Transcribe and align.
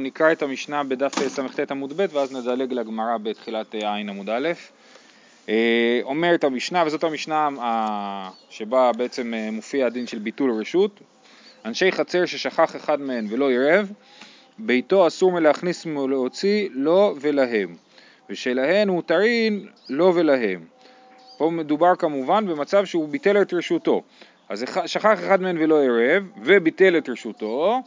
נקרא 0.00 0.32
את 0.32 0.42
המשנה 0.42 0.84
בדף 0.84 1.12
סט 1.28 1.70
עמוד 1.70 1.92
ב' 1.96 2.06
ואז 2.12 2.32
נדלג 2.32 2.72
לגמרא 2.72 3.16
בתחילת 3.22 3.74
עין 3.74 4.08
עמוד 4.08 4.30
א'. 4.30 4.48
אה, 5.48 6.00
אומרת 6.02 6.44
המשנה, 6.44 6.82
וזאת 6.86 7.04
המשנה 7.04 7.48
שבה 8.50 8.92
בעצם 8.92 9.34
אה, 9.34 9.50
מופיע 9.50 9.86
הדין 9.86 10.06
של 10.06 10.18
ביטול 10.18 10.60
רשות, 10.60 11.00
אנשי 11.64 11.92
חצר 11.92 12.26
ששכח 12.26 12.76
אחד 12.76 13.00
מהם 13.00 13.26
ולא 13.30 13.48
עירב, 13.50 13.92
ביתו 14.58 15.06
אסור 15.06 15.32
מלהכניס 15.32 15.86
ולהוציא 15.86 16.68
לו 16.72 17.16
ולהם, 17.20 17.74
ושלהן 18.30 18.88
מותרין 18.88 19.66
לו 19.88 20.14
ולהם. 20.14 20.64
פה 21.38 21.50
מדובר 21.50 21.96
כמובן 21.96 22.46
במצב 22.46 22.84
שהוא 22.84 23.08
ביטל 23.08 23.42
את 23.42 23.54
רשותו. 23.54 24.02
אז 24.48 24.64
שכח 24.86 25.18
אחד 25.18 25.42
מהם 25.42 25.56
ולא 25.60 25.80
עירב, 25.80 26.24
וביטל 26.42 26.98
את 26.98 27.08
רשותו, 27.08 27.80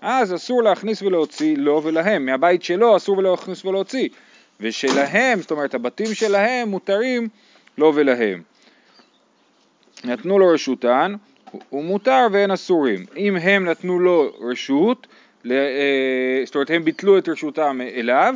אז 0.00 0.34
אסור 0.34 0.62
להכניס 0.62 1.02
ולהוציא 1.02 1.56
לו 1.56 1.82
ולהם. 1.84 2.26
מהבית 2.26 2.62
שלו 2.62 2.96
אסור 2.96 3.22
להכניס 3.22 3.64
ולהוציא. 3.64 4.08
ושלהם, 4.60 5.40
זאת 5.40 5.50
אומרת 5.50 5.74
הבתים 5.74 6.14
שלהם 6.14 6.68
מותרים 6.68 7.28
לו 7.78 7.92
ולהם. 7.94 8.42
נתנו 10.04 10.38
לו 10.38 10.48
רשותן, 10.48 11.14
הוא 11.68 11.84
מותר 11.84 12.26
ואין 12.32 12.50
אסורים. 12.50 13.06
אם 13.16 13.36
הם 13.36 13.64
נתנו 13.64 13.98
לו 13.98 14.30
רשות, 14.40 15.06
אה, 15.50 16.42
זאת 16.44 16.54
אומרת 16.54 16.70
הם 16.70 16.84
ביטלו 16.84 17.18
את 17.18 17.28
רשותם 17.28 17.80
אליו, 17.94 18.34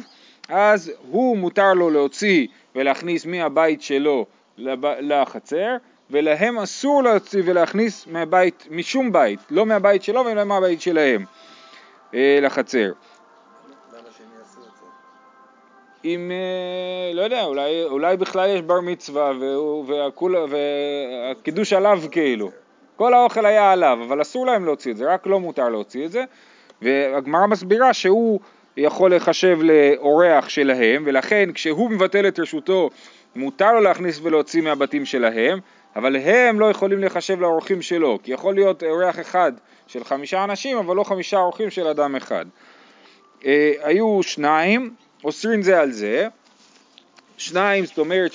אז 0.49 0.93
הוא 1.11 1.37
מותר 1.37 1.75
לו 1.75 1.91
להוציא 1.91 2.47
ולהכניס 2.75 3.27
מהבית 3.27 3.83
שלו 3.83 4.27
לחצר, 5.01 5.77
ולהם 6.11 6.59
אסור 6.59 7.03
להוציא 7.03 7.43
ולהכניס 7.45 8.07
מהבית, 8.07 8.67
משום 8.71 9.13
בית, 9.13 9.41
לא 9.51 9.67
מהבית 9.67 10.03
שלו 10.03 10.25
ולא 10.25 10.45
מהבית 10.45 10.81
שלהם 10.81 11.25
לחצר. 12.15 12.93
אם, 16.05 16.31
אה, 16.31 17.15
לא 17.15 17.23
יודע, 17.23 17.45
אולי, 17.45 17.85
אולי 17.85 18.17
בכלל 18.17 18.51
יש 18.51 18.63
בר 18.63 18.81
מצווה 18.81 19.33
והכול, 19.87 20.37
והקידוש 20.49 21.73
עליו 21.73 22.01
כאילו. 22.11 22.51
כל 22.97 23.15
האוכל 23.15 23.47
היה 23.47 23.73
עליו, 23.73 23.99
אבל 24.07 24.23
אסור 24.23 24.47
להם 24.47 24.65
להוציא 24.65 24.93
את 24.93 24.97
זה, 24.97 25.15
רק 25.15 25.27
לא 25.27 25.41
מותר 25.41 25.69
להוציא 25.69 26.07
את 26.07 26.13
זה. 26.13 26.25
והגמרא 26.83 27.47
מסבירה 27.47 27.95
שהוא 27.95 28.41
יכול 28.77 29.11
להיחשב 29.11 29.59
לאורח 29.63 30.49
שלהם, 30.49 31.03
ולכן 31.07 31.53
כשהוא 31.55 31.91
מבטל 31.91 32.29
את 32.29 32.39
רשותו 32.39 32.91
מותר 33.37 33.73
לו 33.73 33.81
להכניס 33.81 34.21
ולהוציא 34.23 34.63
מהבתים 34.63 35.05
שלהם, 35.05 35.59
אבל 35.97 36.17
הם 36.17 36.61
לא 36.61 36.71
יכולים 36.71 36.99
להיחשב 36.99 37.41
לאורחים 37.41 37.83
שלו, 37.83 38.19
כי 38.23 38.33
יכול 38.33 38.55
להיות 38.55 38.83
אורח 38.83 39.21
אחד 39.21 39.53
של 39.87 40.05
חמישה 40.05 40.45
אנשים, 40.45 40.79
אבל 40.79 40.97
לא 40.97 41.05
חמישה 41.05 41.39
אורחים 41.39 41.71
של 41.71 41.87
אדם 41.87 42.17
אחד. 42.17 42.47
אה, 43.45 43.73
היו 43.83 44.23
שניים, 44.23 44.95
אוסרים 45.25 45.63
זה 45.63 45.81
על 45.81 45.93
זה, 45.93 46.29
שניים, 47.37 47.87
זאת 47.87 47.99
אומרת 47.99 48.33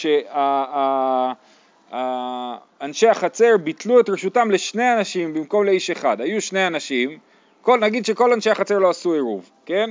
שאנשי 2.82 3.08
החצר 3.08 3.58
ביטלו 3.64 4.00
את 4.00 4.10
רשותם 4.10 4.52
לשני 4.52 4.94
אנשים 4.94 5.34
במקום 5.34 5.66
לאיש 5.66 5.90
אחד, 5.90 6.22
היו 6.22 6.42
שני 6.42 6.68
אנשים, 6.68 7.18
כל, 7.62 7.80
נגיד 7.80 8.06
שכל 8.06 8.34
אנשי 8.34 8.50
החצר 8.50 8.80
לא 8.80 8.90
עשו 8.90 9.14
עירוב, 9.14 9.50
כן? 9.66 9.90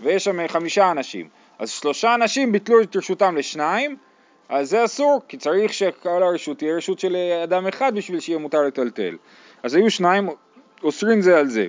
ויש 0.00 0.24
שם 0.24 0.48
חמישה 0.48 0.90
אנשים, 0.90 1.28
אז 1.58 1.70
שלושה 1.70 2.14
אנשים 2.14 2.52
ביטלו 2.52 2.82
את 2.82 2.96
רשותם 2.96 3.36
לשניים, 3.36 3.96
אז 4.48 4.70
זה 4.70 4.84
אסור, 4.84 5.20
כי 5.28 5.36
צריך 5.36 5.74
שכל 5.74 6.22
הרשות 6.22 6.58
תהיה 6.58 6.76
רשות 6.76 6.98
של 6.98 7.16
אדם 7.44 7.66
אחד 7.66 7.94
בשביל 7.94 8.20
שיהיה 8.20 8.38
מותר 8.38 8.62
לטלטל. 8.62 9.16
אז 9.62 9.74
היו 9.74 9.90
שניים 9.90 10.28
אוסרים 10.82 11.20
זה 11.20 11.38
על 11.38 11.48
זה. 11.48 11.66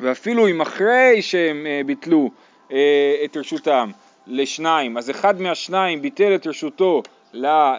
ואפילו 0.00 0.48
אם 0.48 0.60
אחרי 0.60 1.22
שהם 1.22 1.66
אה, 1.66 1.80
ביטלו 1.86 2.30
אה, 2.72 3.14
את 3.24 3.36
רשותם 3.36 3.90
לשניים, 4.26 4.96
אז 4.96 5.10
אחד 5.10 5.40
מהשניים 5.40 6.02
ביטל 6.02 6.34
את 6.34 6.46
רשותו 6.46 7.02
אה, 7.34 7.78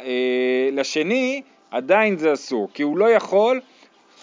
לשני, 0.71 1.41
עדיין 1.71 2.17
זה 2.17 2.33
אסור, 2.33 2.69
כי 2.73 2.83
הוא 2.83 2.97
לא 2.97 3.09
יכול, 3.09 3.61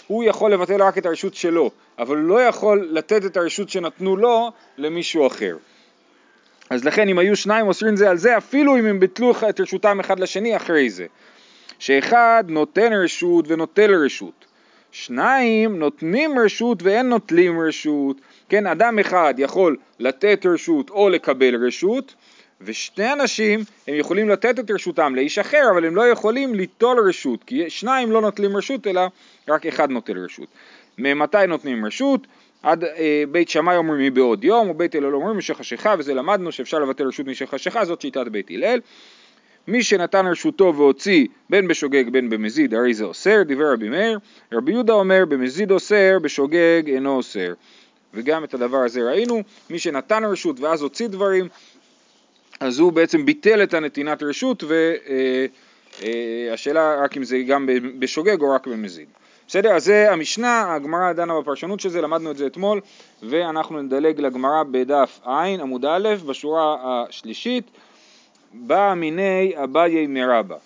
הוא 0.07 0.25
יכול 0.25 0.53
לבטל 0.53 0.83
רק 0.83 0.99
את 0.99 1.07
הרשות 1.07 1.35
שלו, 1.35 1.71
אבל 1.99 2.17
הוא 2.17 2.25
לא 2.25 2.41
יכול 2.41 2.89
לתת 2.91 3.25
את 3.25 3.37
הרשות 3.37 3.69
שנתנו 3.69 4.17
לו 4.17 4.51
למישהו 4.79 5.27
אחר. 5.27 5.57
אז 6.71 6.85
לכן 6.85 7.09
אם 7.09 7.19
היו 7.19 7.37
שניים 7.37 7.67
אוסרים 7.67 7.97
זה 7.97 8.11
על 8.11 8.17
זה, 8.17 8.37
אפילו 8.37 8.79
אם 8.79 8.87
הם 8.87 9.01
ביטלו 9.01 9.33
את 9.49 9.61
רשותם 9.61 10.01
אחד 10.01 10.21
לשני 10.21 10.57
אחרי 10.57 10.91
זה. 10.91 11.07
שאחד 11.79 12.45
נותן 12.49 12.93
רשות 12.93 13.45
ונוטל 13.49 14.05
רשות. 14.05 14.45
שניים 14.93 15.79
נותנים 15.79 16.39
רשות 16.39 16.83
ואין 16.83 17.09
נוטלים 17.09 17.61
רשות. 17.61 18.17
כן, 18.49 18.67
אדם 18.67 18.99
אחד 18.99 19.35
יכול 19.39 19.77
לתת 19.99 20.47
רשות 20.47 20.91
או 20.91 21.09
לקבל 21.09 21.67
רשות, 21.67 22.15
ושני 22.61 23.13
אנשים 23.13 23.61
הם 23.89 23.95
יכולים 23.95 24.29
לתת 24.29 24.59
את 24.59 24.71
רשותם 24.71 25.15
לאיש 25.15 25.39
אחר, 25.39 25.63
אבל 25.73 25.85
הם 25.85 25.97
לא 25.97 26.07
יכולים 26.07 26.55
ליטול 26.55 27.09
רשות, 27.09 27.45
כי 27.45 27.71
שניים 27.71 28.13
לא 28.13 28.21
נוטלים 28.21 28.57
רשות, 28.57 28.87
אלא 28.87 29.03
רק 29.49 29.67
אחד 29.67 29.91
נוטל 29.91 30.19
רשות. 30.19 30.49
ממתי 31.01 31.47
נותנים 31.49 31.87
רשות? 31.87 32.27
עד 32.63 32.85
אה, 32.85 33.25
בית 33.31 33.49
שמאי 33.49 33.77
אומרים 33.77 34.07
מבעוד 34.07 34.45
יום, 34.45 34.71
ובית 34.71 34.95
הלל 34.95 35.15
אומרים 35.15 35.39
משחשיכה, 35.39 35.95
וזה 35.99 36.15
למדנו 36.15 36.53
שאפשר 36.53 36.79
לבטל 36.79 37.07
רשות 37.07 37.27
משחשיכה, 37.27 37.85
זאת 37.85 38.01
שיטת 38.01 38.29
בית 38.29 38.51
הלל. 38.51 38.81
מי 39.69 39.83
שנתן 39.83 40.27
רשותו 40.27 40.75
והוציא 40.77 41.27
בין 41.51 41.69
בשוגג 41.69 42.11
בין 42.11 42.31
במזיד, 42.31 42.75
הרי 42.75 42.95
זה 42.95 43.05
אוסר, 43.05 43.43
דיבר 43.43 43.73
רבי 43.73 43.89
מאיר. 43.89 44.19
רבי 44.53 44.73
יהודה 44.73 44.93
אומר, 44.93 45.25
במזיד 45.29 45.71
אוסר, 45.71 46.19
בשוגג 46.23 46.83
אינו 46.87 47.17
אוסר. 47.17 47.53
וגם 48.15 48.45
את 48.45 48.55
הדבר 48.55 48.79
הזה 48.79 49.03
ראינו, 49.03 49.43
מי 49.71 49.79
שנתן 49.79 50.25
רשות 50.25 50.61
ואז 50.61 50.83
הוציא 50.83 51.09
דברים, 51.09 51.49
אז 52.61 52.79
הוא 52.79 52.93
בעצם 52.93 53.27
ביטל 53.27 53.63
את 53.63 53.75
הנתינת 53.75 54.23
רשות, 54.23 54.65
והשאלה 54.65 56.81
אה, 56.81 56.97
אה, 56.97 57.05
רק 57.05 57.17
אם 57.17 57.25
זה 57.25 57.39
גם 57.39 57.69
בשוגג 57.99 58.41
או 58.41 58.51
רק 58.51 58.67
במזיד. 58.67 59.09
בסדר? 59.51 59.73
אז 59.73 59.85
זה 59.85 60.13
המשנה, 60.13 60.75
הגמרא 60.75 61.13
דנה 61.13 61.41
בפרשנות 61.41 61.81
של 61.81 61.89
זה, 61.89 62.01
למדנו 62.01 62.31
את 62.31 62.37
זה 62.37 62.47
אתמול, 62.47 62.81
ואנחנו 63.23 63.83
נדלג 63.83 64.21
לגמרא 64.21 64.63
בדף 64.71 65.21
ע' 65.25 65.47
עמוד 65.61 65.85
א', 65.85 66.09
בשורה 66.27 66.77
השלישית, 66.83 67.71
בא 68.53 68.95
מיני 68.97 69.53
אביי 69.65 70.07
מרבה. 70.07 70.57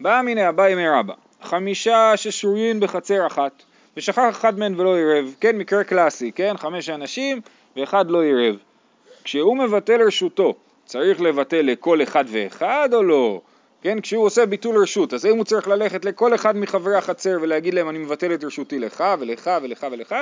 בא 0.00 0.20
מיני 0.24 0.48
אביי 0.48 0.74
מרבה, 0.74 1.14
חמישה 1.42 2.16
ששורין 2.16 2.80
בחצר 2.80 3.26
אחת, 3.26 3.62
ושכח 3.96 4.22
אחד 4.30 4.58
מהם 4.58 4.74
ולא 4.78 4.96
עירב, 4.96 5.34
כן, 5.40 5.58
מקרה 5.58 5.84
קלאסי, 5.84 6.32
כן, 6.32 6.56
חמש 6.56 6.90
אנשים 6.90 7.40
ואחד 7.76 8.10
לא 8.10 8.22
עירב. 8.22 8.56
כשהוא 9.24 9.56
מבטל 9.56 10.02
רשותו, 10.06 10.54
צריך 10.84 11.20
לבטל 11.20 11.62
לכל 11.62 12.02
אחד 12.02 12.24
ואחד 12.28 12.88
או 12.92 13.02
לא? 13.02 13.40
כן, 13.86 14.00
כשהוא 14.00 14.24
עושה 14.24 14.46
ביטול 14.46 14.82
רשות, 14.82 15.14
אז 15.14 15.24
האם 15.24 15.36
הוא 15.36 15.44
צריך 15.44 15.68
ללכת 15.68 16.04
לכל 16.04 16.34
אחד 16.34 16.56
מחברי 16.56 16.96
החצר 16.96 17.38
ולהגיד 17.42 17.74
להם 17.74 17.88
אני 17.88 17.98
מבטל 17.98 18.34
את 18.34 18.44
רשותי 18.44 18.78
לך 18.78 19.04
ולך 19.18 19.50
ולך 19.62 19.86
ולך, 19.92 20.14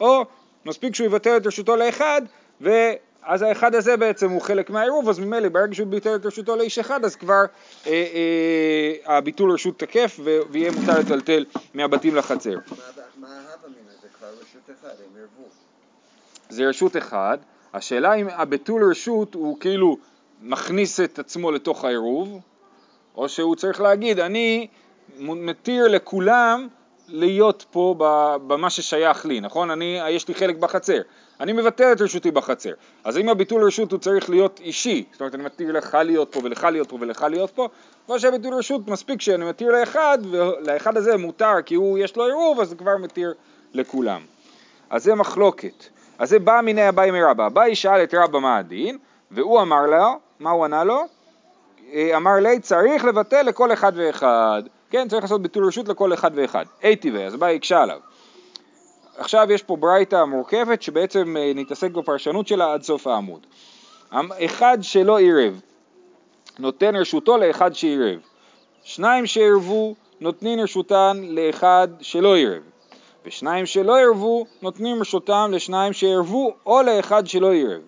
או 0.00 0.24
מספיק 0.64 0.94
שהוא 0.94 1.06
יבטל 1.06 1.36
את 1.36 1.46
רשותו 1.46 1.76
לאחד, 1.76 2.22
ואז 2.60 3.42
האחד 3.42 3.74
הזה 3.74 3.96
בעצם 3.96 4.30
הוא 4.30 4.40
חלק 4.40 4.70
מהעירוב, 4.70 5.08
אז 5.08 5.18
ממילא 5.18 5.48
ברגע 5.48 5.74
שהוא 5.74 5.88
ביטל 5.88 6.14
את 6.14 6.26
רשותו 6.26 6.56
לאיש 6.56 6.78
אחד, 6.78 7.04
אז 7.04 7.16
כבר 7.16 7.44
אה, 7.86 7.92
אה, 7.92 9.16
הביטול 9.16 9.52
רשות 9.52 9.78
תקף 9.78 10.20
ויהיה 10.50 10.70
מותר 10.70 10.98
לטלטל 10.98 11.44
מהבתים 11.74 12.16
לחצר. 12.16 12.54
מה 13.16 13.28
ההבא 13.28 13.68
מן 13.68 13.74
זה 14.02 14.08
כבר 14.18 14.28
רשות 14.28 14.78
אחד, 14.80 14.88
הם 14.88 15.20
ערבו. 15.20 15.48
זה 16.48 16.68
רשות 16.68 16.96
אחד, 16.96 17.38
השאלה 17.74 18.14
אם 18.14 18.28
הביטול 18.28 18.90
רשות 18.90 19.34
הוא 19.34 19.60
כאילו 19.60 19.96
מכניס 20.42 21.00
את 21.00 21.18
עצמו 21.18 21.52
לתוך 21.52 21.84
העירוב, 21.84 22.40
או 23.16 23.28
שהוא 23.28 23.56
צריך 23.56 23.80
להגיד, 23.80 24.20
אני 24.20 24.66
מתיר 25.18 25.88
לכולם 25.88 26.68
להיות 27.08 27.64
פה 27.70 27.94
במה 28.46 28.70
ששייך 28.70 29.26
לי, 29.26 29.40
נכון? 29.40 29.70
אני, 29.70 30.00
יש 30.10 30.28
לי 30.28 30.34
חלק 30.34 30.56
בחצר. 30.56 31.00
אני 31.40 31.52
מבטל 31.52 31.92
את 31.92 32.00
רשותי 32.00 32.30
בחצר. 32.30 32.72
אז 33.04 33.18
אם 33.18 33.28
הביטול 33.28 33.64
רשות 33.64 33.92
הוא 33.92 34.00
צריך 34.00 34.30
להיות 34.30 34.60
אישי, 34.60 35.04
זאת 35.12 35.20
אומרת 35.20 35.34
אני 35.34 35.42
מתיר 35.42 35.72
לך 35.72 35.94
להיות 36.04 36.32
פה 36.32 36.40
ולך 36.44 36.64
להיות 36.64 36.88
פה 36.88 36.96
ולך 37.00 37.22
להיות 37.22 37.50
פה, 37.50 37.68
או 38.08 38.20
שהביטול 38.20 38.54
רשות 38.54 38.88
מספיק 38.88 39.20
שאני 39.20 39.44
מתיר 39.44 39.72
לאחד, 39.72 40.18
ולאחד 40.30 40.96
הזה 40.96 41.16
מותר 41.16 41.54
כי 41.66 41.74
הוא 41.74 41.98
יש 41.98 42.16
לו 42.16 42.24
עירוב, 42.24 42.60
אז 42.60 42.74
כבר 42.78 42.96
מתיר 42.96 43.34
לכולם. 43.74 44.20
אז 44.90 45.04
זה 45.04 45.14
מחלוקת. 45.14 45.84
אז 46.18 46.28
זה 46.28 46.38
בא 46.38 46.60
מיני 46.64 46.88
אביי 46.88 47.10
מרבא. 47.10 47.46
אביי 47.46 47.74
שאל 47.74 48.02
את 48.02 48.14
רבא 48.14 48.38
מה 48.38 48.56
הדין, 48.56 48.98
והוא 49.30 49.62
אמר 49.62 49.86
לו, 49.86 50.18
מה 50.40 50.50
הוא 50.50 50.64
ענה 50.64 50.84
לו? 50.84 51.04
אה, 51.92 52.16
אמר 52.16 52.34
לי 52.34 52.60
צריך 52.60 53.04
לבטל 53.04 53.42
לכל 53.42 53.72
אחד 53.72 53.92
ואחד, 53.94 54.62
כן 54.90 55.08
צריך 55.08 55.22
לעשות 55.22 55.42
ביטול 55.42 55.66
רשות 55.66 55.88
לכל 55.88 56.14
אחד 56.14 56.30
ואחד, 56.34 56.64
אייטיבי, 56.82 57.24
אז 57.24 57.36
בא 57.36 57.46
הקשה 57.46 57.82
עליו. 57.82 58.00
עכשיו 59.16 59.52
יש 59.52 59.62
פה 59.62 59.76
ברייתא 59.76 60.24
מורכבת 60.24 60.82
שבעצם 60.82 61.36
אה, 61.36 61.52
נתעסק 61.54 61.90
בפרשנות 61.90 62.48
שלה 62.48 62.72
עד 62.72 62.82
סוף 62.82 63.06
העמוד. 63.06 63.46
אחד 64.44 64.78
שלא 64.82 65.18
עירב, 65.18 65.60
נותן 66.58 66.96
רשותו 66.96 67.38
לאחד 67.38 67.74
שעירב. 67.74 68.20
שניים 68.84 69.26
שעירבו, 69.26 69.94
נותנים 70.20 70.60
רשותן 70.60 71.22
לאחד 71.28 71.88
שלא 72.00 72.34
עירב. 72.34 72.62
ושניים 73.26 73.66
שלא 73.66 73.98
ערבו 73.98 74.46
נותנים 74.62 75.00
רשותם 75.00 75.50
לשניים 75.54 75.92
שערבו 75.92 76.54
או 76.66 76.82
לאחד 76.82 77.26
שלא 77.26 77.54
ערב. 77.54 77.80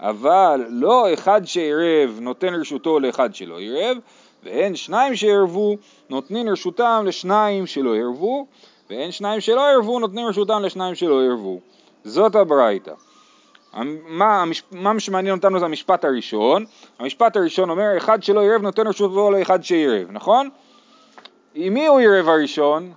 אבל 0.00 0.64
לא 0.68 1.14
אחד 1.14 1.40
שערב 1.44 2.18
נותן 2.20 2.54
רשותו 2.54 3.00
לאחד 3.00 3.34
שלא 3.34 3.60
ערב, 3.60 3.96
ואין 4.42 4.76
שניים 4.76 5.16
שערבו 5.16 5.76
נותנים 6.10 6.48
רשותם 6.48 7.02
לשניים 7.06 7.66
שלא 7.66 7.96
ערבו, 7.96 8.46
ואין 8.90 9.12
שניים 9.12 9.40
שלא 9.40 9.70
ערבו 9.70 9.98
נותנים 9.98 10.26
רשותם 10.26 10.62
לשניים 10.62 10.94
שלא 10.94 11.22
ערבו. 11.22 11.60
זאת 12.04 12.34
הברייתא. 12.34 12.92
מה, 14.08 14.44
מה 14.70 15.00
שמעניין 15.00 15.36
אותנו 15.36 15.58
זה 15.58 15.64
המשפט 15.64 16.04
הראשון. 16.04 16.64
המשפט 16.98 17.36
הראשון 17.36 17.70
אומר, 17.70 17.96
אחד 17.96 18.22
שלא 18.22 18.44
ערב 18.44 18.62
נותן 18.62 18.86
רשותו 18.86 19.30
לאחד 19.30 19.64
שערב, 19.64 20.10
נכון? 20.10 20.50
עם 21.54 21.74
מי 21.74 21.86
הוא 21.86 22.00
ערב 22.00 22.28
הראשון? 22.28 22.92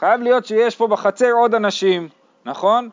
חייב 0.00 0.20
להיות 0.20 0.46
שיש 0.46 0.76
פה 0.76 0.86
בחצר 0.86 1.32
עוד 1.32 1.54
אנשים, 1.54 2.08
נכון? 2.44 2.90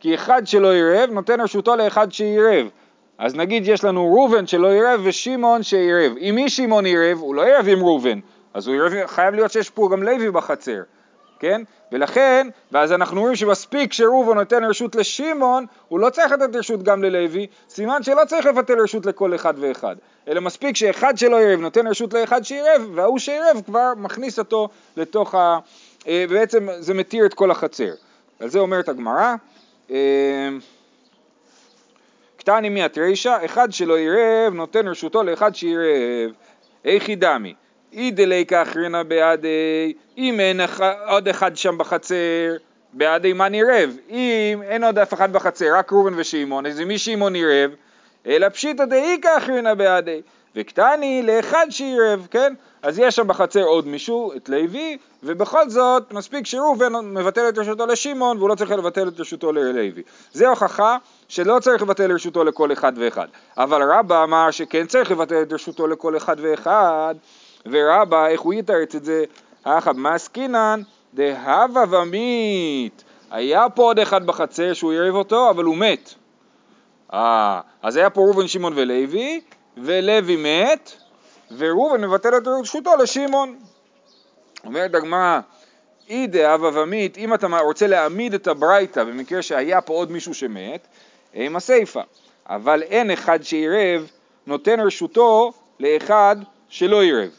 כי 0.00 0.14
אחד 0.14 0.46
שלא 0.46 0.74
ערב 0.74 1.10
נותן 1.10 1.40
רשותו 1.40 1.76
לאחד 1.76 2.12
שערב. 2.12 2.66
אז 3.18 3.34
נגיד 3.34 3.68
יש 3.68 3.84
לנו 3.84 4.12
ראובן 4.14 4.46
שלא 4.46 4.68
ערב 4.68 5.00
ושמעון 5.04 5.62
שערב. 5.62 6.12
עם 6.18 6.34
מי 6.34 6.50
שמעון 6.50 6.86
ערב? 6.86 7.18
הוא 7.18 7.34
לא 7.34 7.42
ערב 7.46 7.68
עם 7.68 7.78
ראובן. 7.78 8.18
אז 8.54 8.66
הוא 8.66 8.76
ערב, 8.76 9.06
חייב 9.06 9.34
להיות 9.34 9.52
שיש 9.52 9.70
פה 9.70 9.88
גם 9.92 10.02
לוי 10.02 10.30
בחצר. 10.30 10.82
כן? 11.38 11.62
ולכן, 11.92 12.48
ואז 12.72 12.92
אנחנו 12.92 13.20
רואים 13.20 13.36
שמספיק 13.36 13.92
שראובן 13.92 14.38
נותן 14.38 14.64
רשות 14.64 14.94
לשמעון, 14.94 15.66
הוא 15.88 16.00
לא 16.00 16.10
צריך 16.10 16.32
לתת 16.32 16.56
רשות 16.56 16.82
גם 16.82 17.02
ללוי, 17.02 17.46
סימן 17.68 18.02
שלא 18.02 18.22
צריך 18.26 18.46
לבטל 18.46 18.80
רשות 18.80 19.06
לכל 19.06 19.34
אחד 19.34 19.54
ואחד, 19.60 19.96
אלא 20.28 20.40
מספיק 20.40 20.76
שאחד 20.76 21.18
שלא 21.18 21.40
ערב 21.40 21.60
נותן 21.60 21.86
רשות 21.86 22.14
לאחד 22.14 22.44
שערב, 22.44 22.82
וההוא 22.94 23.18
שערב 23.18 23.60
כבר 23.66 23.92
מכניס 23.96 24.38
אותו 24.38 24.68
לתוך 24.96 25.34
ה... 25.34 25.58
אה, 26.08 26.24
בעצם 26.28 26.68
זה 26.78 26.94
מתיר 26.94 27.26
את 27.26 27.34
כל 27.34 27.50
החצר. 27.50 27.92
על 28.40 28.48
זה 28.48 28.58
אומרת 28.58 28.88
הגמרא, 28.88 29.34
קטני 32.36 32.68
מיית 32.68 32.98
רישא, 32.98 33.36
אחד 33.44 33.72
שלא 33.72 33.98
ערב 33.98 34.54
נותן 34.54 34.88
רשותו 34.88 35.22
לאחד 35.22 35.54
שערב, 35.54 36.32
איכי 36.84 37.16
דמי 37.16 37.54
אי 37.92 38.10
דליקה 38.10 38.62
אחרינה 38.62 39.02
בעדי, 39.02 39.92
אם 40.18 40.40
אין 40.40 40.60
עוד 41.08 41.28
אחד 41.28 41.56
שם 41.56 41.78
בחצר, 41.78 42.56
בעדי 42.92 43.32
מה 43.32 43.48
נרב? 43.48 43.96
אם 44.10 44.62
אין 44.62 44.84
עוד 44.84 44.98
אף 44.98 45.14
אחד 45.14 45.32
בחצר, 45.32 45.66
רק 45.74 45.92
ראובן 45.92 46.12
ושמעון, 46.16 46.66
אז 46.66 46.80
מי 46.80 46.98
שמעון 46.98 47.36
ירב? 47.36 47.70
אלא 48.26 48.48
פשיטא 48.48 48.84
דאיכא 48.84 49.38
אחרינה 49.38 49.74
בעדי, 49.74 50.20
וקטני 50.56 51.22
לאחד 51.22 51.66
שירב, 51.70 52.26
כן? 52.30 52.54
אז 52.82 52.98
יש 52.98 53.16
שם 53.16 53.28
בחצר 53.28 53.62
עוד 53.62 53.86
מישהו, 53.86 54.32
את 54.36 54.48
לוי, 54.48 54.98
ובכל 55.22 55.70
זאת 55.70 56.12
מספיק 56.12 56.46
שראובן 56.46 56.92
מבטל 56.94 57.48
את 57.48 57.58
רשותו 57.58 57.86
לשמעון 57.86 58.36
והוא 58.36 58.48
לא 58.48 58.54
צריך 58.54 58.70
לבטל 58.70 59.08
את 59.08 59.20
רשותו 59.20 59.52
ללוי. 59.52 60.02
זה 60.32 60.48
הוכחה 60.48 60.96
שלא 61.28 61.58
צריך 61.60 61.82
לבטל 61.82 62.12
רשותו 62.12 62.44
לכל 62.44 62.72
אחד 62.72 62.92
ואחד. 62.96 63.26
אבל 63.56 63.92
רבא 63.92 64.24
אמר 64.24 64.50
שכן 64.50 64.86
צריך 64.86 65.10
לבטל 65.10 65.42
את 65.42 65.52
רשותו 65.52 65.86
לכל 65.86 66.16
אחד 66.16 66.36
ואחד, 66.40 67.14
ורבא, 67.66 68.26
איך 68.26 68.40
הוא 68.40 68.54
יתרץ 68.54 68.94
את 68.94 69.04
זה? 69.04 69.24
אחא 69.64 69.90
מעסקינן 69.94 70.82
דהבה 71.14 71.84
ומית. 71.90 73.04
היה 73.30 73.68
פה 73.68 73.82
עוד 73.82 73.98
אחד 73.98 74.26
בחצר 74.26 74.72
שהוא 74.72 74.92
ערב 74.92 75.14
אותו, 75.14 75.50
אבל 75.50 75.64
הוא 75.64 75.76
מת. 75.76 76.14
אה, 77.12 77.60
אז 77.82 77.96
היה 77.96 78.10
פה 78.10 78.20
ראובן, 78.20 78.48
שמעון 78.48 78.72
ולוי, 78.76 79.40
ולוי 79.82 80.36
מת, 80.36 80.92
וראובן 81.58 82.00
מבטל 82.00 82.36
את 82.36 82.42
רשותו 82.46 82.96
לשמעון. 82.96 83.58
אומרת 84.64 84.94
הגמרא, 84.94 85.40
אי 86.08 86.26
דהבה 86.26 86.82
ומית, 86.82 87.18
אם 87.18 87.34
אתה 87.34 87.46
רוצה 87.60 87.86
להעמיד 87.86 88.34
את 88.34 88.46
הברייתא 88.46 89.04
במקרה 89.04 89.42
שהיה 89.42 89.80
פה 89.80 89.92
עוד 89.92 90.10
מישהו 90.10 90.34
שמת, 90.34 90.86
עם 91.34 91.56
הסיפא. 91.56 92.02
אבל 92.48 92.82
אין 92.82 93.10
אחד 93.10 93.42
שעירב, 93.42 94.10
נותן 94.46 94.80
רשותו 94.80 95.52
לאחד 95.80 96.36
שלא 96.68 97.02
עירב. 97.02 97.30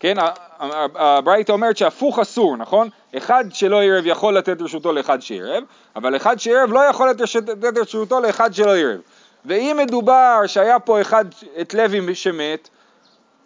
כן, 0.00 0.16
הברייתא 0.58 1.52
אומרת 1.52 1.76
שהפוך 1.76 2.18
אסור, 2.18 2.56
נכון? 2.56 2.88
אחד 3.16 3.44
שלא 3.50 3.80
עירב 3.80 4.06
יכול 4.06 4.36
לתת 4.36 4.62
רשותו 4.62 4.92
לאחד 4.92 5.22
שעירב, 5.22 5.64
אבל 5.96 6.16
אחד 6.16 6.40
שעירב 6.40 6.72
לא 6.72 6.80
יכול 6.80 7.10
לתת 7.10 7.78
רשותו 7.78 8.20
לאחד 8.20 8.54
שלא 8.54 8.74
עירב. 8.74 9.00
ואם 9.44 9.76
מדובר 9.82 10.42
שהיה 10.46 10.78
פה 10.78 11.00
אחד, 11.00 11.24
את 11.60 11.74
לוי 11.74 12.14
שמת, 12.14 12.68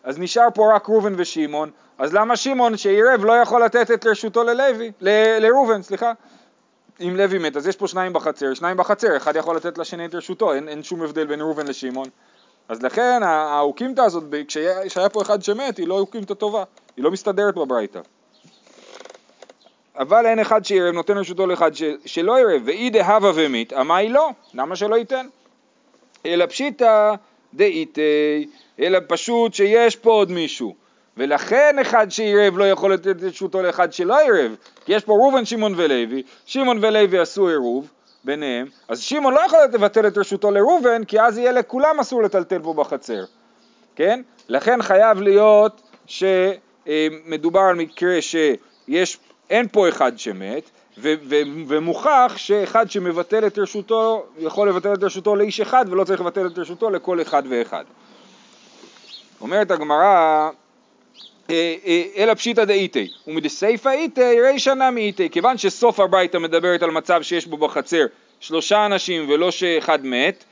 אז 0.05 0.19
נשאר 0.19 0.49
פה 0.55 0.75
רק 0.75 0.89
ראובן 0.89 1.15
ושמעון, 1.17 1.71
אז 1.99 2.15
למה 2.15 2.37
שמעון 2.37 2.77
שעירב 2.77 3.25
לא 3.25 3.33
יכול 3.33 3.65
לתת 3.65 3.91
את 3.91 4.07
רשותו 4.07 4.45
ללוי, 4.45 4.93
לראובן, 5.41 5.83
סליחה? 5.83 6.13
אם 7.01 7.17
לוי 7.17 7.39
מת, 7.39 7.57
אז 7.57 7.67
יש 7.67 7.77
פה 7.77 7.89
שניים 7.89 8.13
בחצר, 8.13 8.55
שניים 8.55 8.77
בחצר, 8.77 9.17
אחד 9.17 9.37
יכול 9.37 9.57
לתת 9.57 9.79
לשני 9.79 10.07
את 10.07 10.15
רשותו, 10.15 10.55
אין, 10.55 10.69
אין 10.69 10.83
שום 10.83 11.03
הבדל 11.03 11.27
בין 11.27 11.41
ראובן 11.41 11.67
לשמעון. 11.67 12.09
אז 12.69 12.83
לכן 12.83 13.21
האוקימתא 13.23 14.01
הזאת, 14.01 14.25
כשהיה 14.49 15.09
פה 15.13 15.23
אחד 15.23 15.43
שמת, 15.43 15.77
היא 15.77 15.89
לא 15.89 15.95
אוקימתא 15.95 16.35
טובה, 16.35 16.65
היא 16.97 17.05
לא 17.05 17.11
מסתדרת 17.11 17.55
בברייתא. 17.55 18.01
אבל 19.99 20.27
אין 20.27 20.39
אחד 20.39 20.65
שערב 20.65 20.95
נותן 20.95 21.19
רשותו 21.19 21.47
לאחד 21.47 21.75
ש, 21.75 21.83
שלא 22.07 22.39
ערב, 22.39 22.63
ואי 22.65 22.91
דהבה 22.91 23.33
ומית, 23.35 23.73
היא 23.73 24.11
לא, 24.11 24.31
למה 24.55 24.77
שלא 24.77 24.97
ייתן? 24.97 25.27
אלא 26.27 26.47
פשיטא 26.47 27.15
דאיתי, 27.55 28.49
אלא 28.81 28.99
פשוט 29.09 29.55
שיש 29.55 29.97
פה 29.97 30.11
עוד 30.11 30.33
מישהו, 30.33 30.75
ולכן 31.17 31.77
אחד 31.81 32.11
שעירב 32.11 32.59
לא 32.59 32.71
יכול 32.71 32.93
לתת 32.93 33.23
רשותו 33.23 33.63
לאחד 33.63 33.93
שלא 33.93 34.19
עירב, 34.19 34.57
כי 34.85 34.93
יש 34.93 35.05
פה 35.05 35.13
ראובן, 35.13 35.45
שמעון 35.45 35.75
ולוי, 35.77 36.23
שמעון 36.47 36.79
ולוי 36.85 37.19
עשו 37.19 37.49
עירוב, 37.49 37.91
ביניהם, 38.25 38.67
אז 38.89 39.01
שמעון 39.01 39.35
לא 39.35 39.41
יכול 39.47 39.59
לבטל 39.73 40.07
את 40.07 40.19
רשותו 40.19 40.51
לראובן, 40.51 41.05
כי 41.05 41.21
אז 41.21 41.39
יהיה 41.39 41.53
לכולם 41.53 42.01
אסור 42.01 42.23
לטלטל 42.23 42.59
פה 42.63 42.75
בחצר, 42.75 43.25
כן? 43.97 44.21
לכן 44.49 44.83
חייב 44.83 45.23
להיות 45.23 45.83
שמדובר 46.07 47.61
על 47.61 47.77
מקרה 47.77 48.19
שיש, 48.21 49.19
אין 49.51 49.69
פה 49.69 49.89
אחד 49.89 50.19
שמת, 50.19 50.71
ומוכח 50.99 52.33
שאחד 52.37 52.91
שמבטל 52.91 53.47
את 53.47 53.59
רשותו, 53.59 54.27
יכול 54.39 54.69
לבטל 54.69 54.95
את 54.95 55.03
רשותו 55.03 55.37
לאיש 55.37 55.61
אחד 55.61 55.85
ולא 55.91 56.05
צריך 56.05 56.21
לבטל 56.21 56.47
את 56.47 56.59
רשותו 56.59 56.91
לכל 56.91 57.23
אחד 57.23 57.43
ואחד. 57.49 57.85
אומרת 59.41 59.71
הגמרא, 59.71 60.51
אה, 61.51 61.75
אה, 61.87 62.03
אלא 62.17 62.35
פשיטא 62.35 62.65
דאיתי, 62.65 63.09
ומדסייפא 63.27 63.89
איתי 63.89 64.41
רישא 64.41 64.71
נמי 64.71 65.01
איתי, 65.01 65.31
כיוון 65.31 65.59
שסוף 65.59 66.01
הברייתא 66.01 66.39
מדברת 66.39 66.83
על 66.83 66.91
מצב 66.91 67.23
שיש 67.23 67.47
בו 67.47 67.57
בחצר 67.57 68.07
שלושה 68.41 68.87
אנשים 68.87 69.31
ולא 69.31 69.51
שאחד 69.51 70.07
מת, 70.07 70.45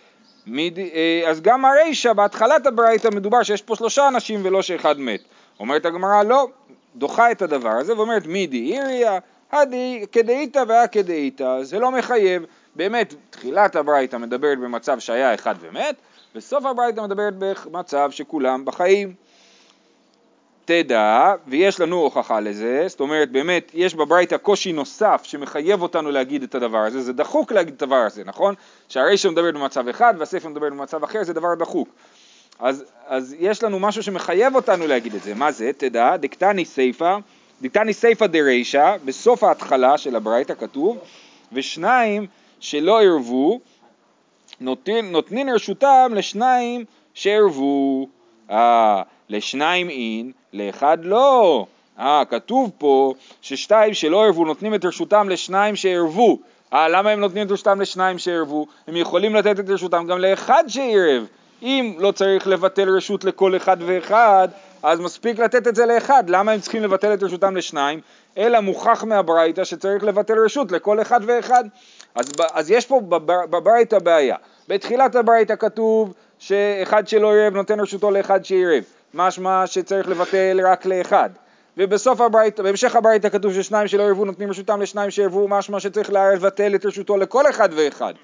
אה, 0.59 1.23
אז 1.27 1.41
גם 1.41 1.65
הרישא 1.65 2.13
בהתחלת 2.13 2.67
הברייתא 2.67 3.09
מדובר 3.09 3.43
שיש 3.43 3.63
פה 3.63 3.77
שלושה 3.77 4.09
אנשים 4.09 4.41
ולא 4.45 4.63
שאחד 4.63 5.01
מת. 5.01 5.21
אומרת 5.61 5.87
הגמרא 5.87 6.23
לא, 6.23 6.49
דוחה 6.97 7.31
את 7.31 7.43
הדבר 7.43 7.71
הזה 7.71 7.97
ואומרת 7.97 8.27
מידי 8.27 8.73
איריה, 8.73 9.19
הדי 9.53 10.05
כדאיתא 10.13 10.65
והיה 10.69 10.89
כדאיתא, 10.89 11.63
זה 11.63 11.79
לא 11.79 11.91
מחייב, 11.91 12.43
באמת 12.77 13.15
תחילת 13.31 13.77
הברייתא 13.77 14.17
מדברת 14.17 14.59
במצב 14.59 14.99
שהיה 14.99 15.35
אחד 15.35 15.55
ומת, 15.61 15.95
וסוף 16.35 16.67
הברייתא 16.67 17.01
מדברת 17.01 17.35
במצב 17.39 18.11
שכולם 18.11 18.65
בחיים. 18.65 19.15
תדע, 20.65 21.35
ויש 21.47 21.81
לנו 21.81 21.97
הוכחה 21.97 22.41
לזה, 22.41 22.85
זאת 22.87 23.01
אומרת 23.01 23.31
באמת 23.31 23.71
יש 23.75 23.95
בברייתא 23.95 24.37
קושי 24.37 24.73
נוסף 24.73 25.21
שמחייב 25.25 25.83
אותנו 25.83 26.11
להגיד 26.11 26.43
את 26.43 26.55
הדבר 26.55 26.79
הזה, 26.79 27.03
זה 27.03 27.13
דחוק 27.13 27.53
להגיד 27.53 27.75
את 27.75 27.83
הדבר 27.83 27.97
הזה, 27.97 28.23
נכון? 28.25 28.55
שהרישא 28.89 29.29
מדברת 29.29 29.55
במצב 29.55 29.89
אחד 29.89 30.15
והספר 30.19 30.49
מדברת 30.49 30.73
במצב 30.73 31.05
אחר, 31.05 31.25
זה 31.25 31.33
דבר 31.33 31.55
דחוק. 31.55 31.89
אז, 32.59 32.85
אז 33.07 33.37
יש 33.39 33.63
לנו 33.63 33.79
משהו 33.79 34.03
שמחייב 34.03 34.55
אותנו 34.55 34.87
להגיד 34.87 35.15
את 35.15 35.23
זה, 35.23 35.35
מה 35.35 35.53
זה? 35.53 35.71
תדע, 35.77 36.17
דקתני 36.17 36.65
סיפא, 36.65 37.17
דקתני 37.63 37.93
סיפא 37.93 38.27
דרישא, 38.27 38.97
בסוף 39.05 39.45
ההתחלה 39.45 39.99
של 39.99 40.17
הברייתא 40.17 40.55
כתוב, 40.55 40.99
ושניים 41.53 42.27
שלא 42.61 43.03
ערבו, 43.03 43.61
נותנים, 44.61 45.13
נותנים 45.13 45.51
רשותם 45.51 46.13
לשניים 46.15 46.85
שערבו. 47.15 48.07
אה, 48.51 49.03
לשניים 49.29 49.91
אין, 49.91 50.33
לאחד 50.53 50.99
לא. 51.05 51.67
אה, 51.99 52.23
כתוב 52.31 52.71
פה 52.79 53.15
ששתיים 53.43 53.95
שלא 53.95 54.25
ערבו 54.25 54.45
נותנים 54.45 54.75
את 54.75 54.85
רשותם 54.85 55.29
לשניים 55.29 55.77
שערבו. 55.77 56.39
אה, 56.73 56.89
למה 56.89 57.11
הם 57.11 57.21
נותנים 57.21 57.47
את 57.47 57.53
רשותם 57.53 57.81
לשניים 57.81 58.19
שערבו? 58.19 58.67
הם 58.87 58.97
יכולים 58.97 59.35
לתת 59.35 59.61
את 59.61 59.71
רשותם 59.71 60.07
גם 60.07 60.19
לאחד 60.19 60.65
שערב. 60.69 61.27
אם 61.63 61.95
לא 61.99 62.13
צריך 62.13 62.47
לבטל 62.47 62.97
רשות 62.97 63.25
לכל 63.25 63.57
אחד 63.57 63.77
ואחד, 63.81 64.49
אז 64.83 65.01
מספיק 65.01 65.39
לתת 65.39 65.69
את 65.69 65.75
זה 65.75 65.87
לאחד. 65.87 66.31
למה 66.31 66.53
הם 66.53 66.61
צריכים 66.61 66.83
לבטל 66.83 67.15
את 67.15 67.23
רשותם 67.23 67.57
לשניים? 67.57 68.01
אלא 68.39 68.61
מוכח 68.61 69.05
מהברייתא 69.05 69.65
שצריך 69.65 70.05
לבטל 70.05 70.39
רשות 70.45 70.73
לכל 70.73 71.03
אחד 71.03 71.21
ואחד. 71.27 71.65
אז, 72.15 72.33
אז 72.53 72.71
יש 72.71 72.87
פה 72.87 73.01
בברייתא 73.25 73.99
בעיה. 73.99 74.37
בתחילת 74.69 75.15
הברייתא 75.15 75.57
כתוב 75.57 76.15
שאחד 76.39 77.09
שלא 77.09 77.35
ערב 77.35 77.55
נותן 77.55 77.81
רשותו 77.81 78.11
לאחד 78.11 78.45
שערב. 78.45 78.85
משמע 79.15 79.67
שצריך 79.67 80.09
לבטל 80.09 80.61
רק 80.65 80.87
לאחד. 80.87 81.31
ובסוף 81.77 82.21
הברייתא, 82.21 82.63
בהמשך 82.63 82.97
הברייתא 82.97 83.29
כתוב 83.29 83.53
ששניים 83.53 83.89
שלא 83.89 84.03
ירבו 84.03 84.25
נותנים 84.25 84.51
רשותם 84.51 84.83
לשניים 84.83 85.11
שירבו, 85.11 85.49
משמע 85.49 85.81
שצריך 85.81 86.11
לבטל 86.11 86.75
את 86.75 86.87
רשותו 86.87 87.17
לכל 87.17 87.51
אחד 87.51 87.69
ואחד. 87.73 88.15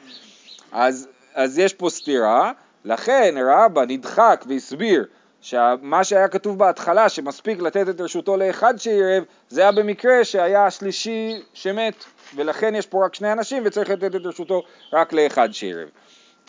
אז, 0.72 1.08
אז 1.34 1.58
יש 1.58 1.74
פה 1.74 1.90
סתירה, 1.90 2.52
לכן 2.84 3.34
רבא 3.38 3.84
נדחק 3.88 4.44
והסביר 4.48 5.04
שמה 5.46 6.04
שהיה 6.04 6.28
כתוב 6.28 6.58
בהתחלה 6.58 7.08
שמספיק 7.08 7.60
לתת 7.60 7.88
את 7.88 8.00
רשותו 8.00 8.36
לאחד 8.36 8.74
שירב 8.78 9.24
זה 9.48 9.60
היה 9.60 9.72
במקרה 9.72 10.24
שהיה 10.24 10.66
השלישי 10.66 11.42
שמת 11.54 12.04
ולכן 12.36 12.74
יש 12.74 12.86
פה 12.86 13.04
רק 13.04 13.14
שני 13.14 13.32
אנשים 13.32 13.62
וצריך 13.66 13.90
לתת 13.90 14.14
את 14.14 14.20
רשותו 14.24 14.62
רק 14.92 15.12
לאחד 15.12 15.48
שירב. 15.52 15.88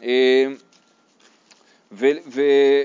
אה, 0.04 0.46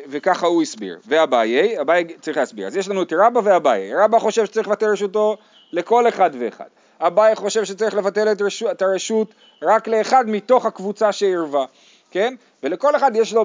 וככה 0.06 0.46
הוא 0.46 0.62
הסביר. 0.62 0.98
ואביי, 1.06 1.80
אביי 1.80 2.04
צריך 2.20 2.36
להסביר. 2.36 2.66
אז 2.66 2.76
יש 2.76 2.88
לנו 2.88 3.02
את 3.02 3.12
רבא 3.12 3.40
ואביי. 3.44 3.94
רבא 3.94 4.18
חושב 4.18 4.44
שצריך 4.44 4.68
לבטל 4.68 4.86
רשותו 4.86 5.36
לכל 5.72 6.08
אחד 6.08 6.30
ואחד. 6.38 6.68
אביי 7.00 7.34
חושב 7.34 7.64
שצריך 7.64 7.94
לבטל 7.94 8.32
את, 8.32 8.42
רשות, 8.42 8.70
את 8.70 8.82
הרשות 8.82 9.34
רק 9.62 9.88
לאחד 9.88 10.24
מתוך 10.28 10.66
הקבוצה 10.66 11.12
שערבה, 11.12 11.64
כן? 12.10 12.34
ולכל 12.62 12.96
אחד 12.96 13.16
יש 13.16 13.32
לו 13.32 13.44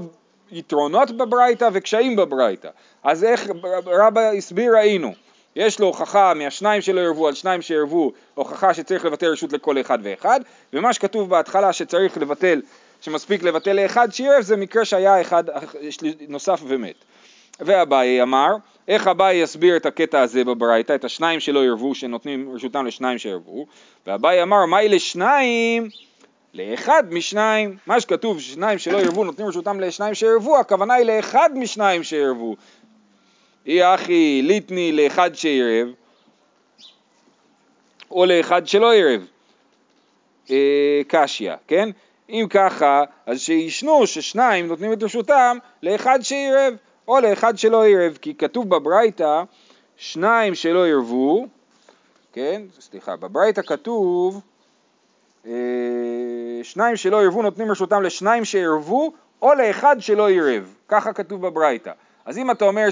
יתרונות 0.52 1.12
בברייתא 1.12 1.70
וקשיים 1.74 2.16
בברייתא. 2.16 2.70
אז 3.04 3.24
איך 3.24 3.50
רבא 3.86 4.22
הסביר 4.22 4.76
ראינו. 4.76 5.14
יש 5.56 5.80
לו 5.80 5.88
הוכחה 5.88 6.34
מהשניים 6.34 6.82
שלא 6.82 7.02
ירבו 7.02 7.28
על 7.28 7.34
שניים 7.34 7.62
שירבו, 7.62 8.12
הוכחה 8.36 8.74
שצריך 8.74 9.06
לבטל 9.06 9.28
רשות 9.28 9.54
לכל 9.54 9.82
אחד 9.82 10.00
ואחד, 10.04 10.40
ומה 10.74 10.94
שכתוב 10.94 11.30
בהתחלה 11.30 11.74
שצריך 11.74 12.18
לבטל 12.18 12.62
שמספיק 13.02 13.44
לבטל 13.44 13.74
לאחד 13.74 14.14
שירב 14.14 14.42
זה 14.42 14.58
מקרה 14.58 14.86
שהיה 14.86 15.22
אחד 15.22 15.44
נוסף 16.28 16.62
ומת. 16.68 16.96
ואביי 17.60 18.22
אמר, 18.22 18.56
איך 18.88 19.08
אביי 19.08 19.38
יסביר 19.38 19.78
את 19.78 19.86
הקטע 19.86 20.22
הזה 20.22 20.44
בברייתא, 20.44 20.96
את 20.96 21.06
השניים 21.06 21.40
שלא 21.40 21.66
ירבו, 21.66 21.96
שנותנים 21.96 22.56
רשותם 22.56 22.86
לשניים 22.86 23.18
שירבו, 23.18 23.66
ואביי 24.08 24.44
אמר, 24.44 24.66
מהי 24.66 24.90
לשניים? 24.90 25.90
לאחד 26.58 27.04
משניים, 27.10 27.78
מה 27.86 28.02
שכתוב 28.02 28.40
שניים 28.42 28.78
שלא 28.78 28.98
ירבו 28.98 29.24
נותנים 29.24 29.48
רשותם 29.48 29.80
לשניים 29.80 30.14
שירבו, 30.14 30.58
הכוונה 30.58 30.94
היא 30.94 31.06
לאחד 31.06 31.50
משניים 31.56 32.04
שירבו. 32.04 32.56
אי 33.66 33.96
אחי 33.96 34.42
ליטני 34.44 34.92
לאחד 34.92 35.36
שירב, 35.36 35.88
או 38.12 38.26
לאחד 38.26 38.68
שלא 38.68 38.96
ירב. 38.96 39.28
אה, 40.50 41.02
קשיא, 41.08 41.54
כן? 41.68 41.90
אם 42.30 42.46
ככה, 42.50 43.04
אז 43.26 43.42
שישנו 43.42 44.08
ששניים 44.08 44.68
נותנים 44.68 44.94
את 44.94 45.04
רשותם 45.04 45.58
לאחד 45.84 46.20
שירב 46.22 46.74
או 47.08 47.20
לאחד 47.20 47.58
שלא 47.58 47.88
ירב, 47.88 48.18
כי 48.22 48.36
כתוב 48.36 48.70
בברייתא 48.70 49.44
שניים 49.98 50.56
שלא 50.56 50.88
ירבו, 50.88 51.48
כן, 52.34 52.62
סליחה, 52.80 53.16
בברייתא 53.16 53.62
כתוב 53.62 54.42
שניים 56.64 56.96
שלא 56.96 57.24
ירבו 57.24 57.42
נותנים 57.42 57.72
רשותם 57.72 58.02
לשניים 58.02 58.46
שירבו 58.46 59.14
או 59.42 59.54
לאחד 59.54 59.96
שלא 60.00 60.32
ירב, 60.32 60.74
ככה 60.88 61.14
כתוב 61.14 61.48
בברייתא. 61.48 61.92
אז 62.26 62.38
אם 62.38 62.52
אתה 62.52 62.66
אומר 62.66 62.88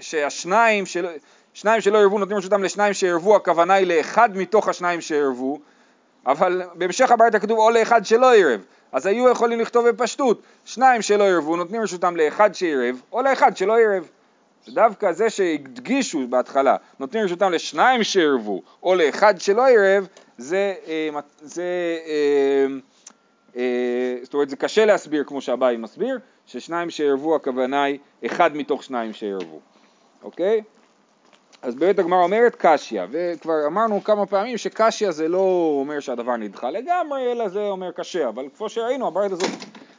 שהשניים 0.00 0.86
של, 0.86 1.06
שניים 1.54 1.80
שלא 1.80 1.98
ירבו 1.98 2.18
נותנים 2.18 2.38
רשותם 2.38 2.62
לשניים 2.62 2.92
שירבו, 2.92 3.36
הכוונה 3.36 3.74
היא 3.74 3.86
לאחד 3.86 4.36
מתוך 4.36 4.68
השניים 4.68 5.00
שירבו, 5.00 5.58
אבל 6.26 6.62
בהמשך 6.74 7.10
הברייתא 7.10 7.38
כתוב 7.38 7.58
או 7.58 7.70
לאחד 7.70 8.06
שלא 8.06 8.32
עירב, 8.32 8.60
אז 8.92 9.06
היו 9.06 9.28
יכולים 9.28 9.60
לכתוב 9.60 9.88
בפשטות, 9.88 10.42
שניים 10.64 11.02
שלא 11.02 11.24
עירבו 11.24 11.56
נותנים 11.56 11.82
רשותם 11.82 12.16
לאחד 12.16 12.54
שעירב 12.54 13.00
או 13.12 13.22
לאחד 13.22 13.56
שלא 13.56 13.76
עירב. 13.76 14.08
דווקא 14.68 15.12
זה 15.12 15.30
שהדגישו 15.30 16.26
בהתחלה, 16.28 16.76
נותנים 17.00 17.24
רשותם 17.24 17.52
לשניים 17.52 18.02
שעירבו 18.02 18.62
או 18.82 18.94
לאחד 18.94 19.40
שלא 19.40 19.66
עירב, 19.66 20.06
זה, 20.38 20.74
אה, 20.86 21.20
זה, 21.40 21.98
אה, 22.06 22.66
אה, 23.56 24.16
זאת 24.22 24.34
אומרת 24.34 24.48
זה 24.48 24.56
קשה 24.56 24.84
להסביר 24.84 25.24
כמו 25.24 25.40
שהבאי 25.40 25.76
מסביר, 25.76 26.18
ששניים 26.46 26.90
שעירבו 26.90 27.36
הכוונה 27.36 27.84
היא 27.84 27.98
אחד 28.26 28.56
מתוך 28.56 28.82
שניים 28.82 29.12
שעירבו, 29.12 29.60
אוקיי? 30.22 30.62
אז 31.62 31.74
באמת 31.74 31.98
הגמרא 31.98 32.22
אומרת 32.22 32.56
קשיא, 32.58 33.02
וכבר 33.10 33.66
אמרנו 33.66 34.04
כמה 34.04 34.26
פעמים 34.26 34.58
שקשיא 34.58 35.10
זה 35.10 35.28
לא 35.28 35.72
אומר 35.80 36.00
שהדבר 36.00 36.36
נדחה 36.36 36.70
לגמרי, 36.70 37.32
אלא 37.32 37.48
זה 37.48 37.60
אומר 37.60 37.90
קשה, 37.92 38.28
אבל 38.28 38.44
כמו 38.56 38.68
שראינו, 38.68 39.06
הברית 39.06 39.32
הזאת 39.32 39.50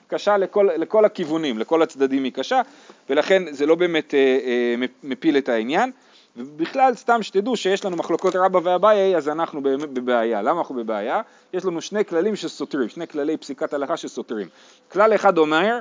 קשה 0.08 0.38
לכל, 0.38 0.70
לכל 0.78 1.06
הכיוונים, 1.06 1.60
לכל 1.60 1.82
הצדדים 1.82 2.24
היא 2.24 2.32
קשה, 2.32 2.62
ולכן 3.10 3.54
זה 3.54 3.66
לא 3.66 3.76
באמת 3.76 4.14
אה, 4.14 4.20
אה, 4.20 4.76
מפיל 5.04 5.38
את 5.38 5.50
העניין. 5.50 5.92
ובכלל, 6.38 6.96
סתם 6.96 7.24
שתדעו 7.24 7.58
שיש 7.58 7.86
לנו 7.86 7.98
מחלוקות 7.98 8.36
רבא 8.36 8.60
ואביי, 8.64 9.18
אז 9.18 9.30
אנחנו 9.30 9.62
בבעיה. 9.64 10.42
למה 10.42 10.60
אנחנו 10.60 10.76
בבעיה? 10.76 11.22
יש 11.54 11.66
לנו 11.66 11.82
שני 11.82 12.06
כללים 12.06 12.36
שסותרים, 12.36 12.90
שני 12.90 13.08
כללי 13.08 13.38
פסיקת 13.38 13.74
הלכה 13.74 13.98
שסותרים. 13.98 14.48
כלל 14.92 15.16
אחד 15.16 15.38
אומר, 15.38 15.80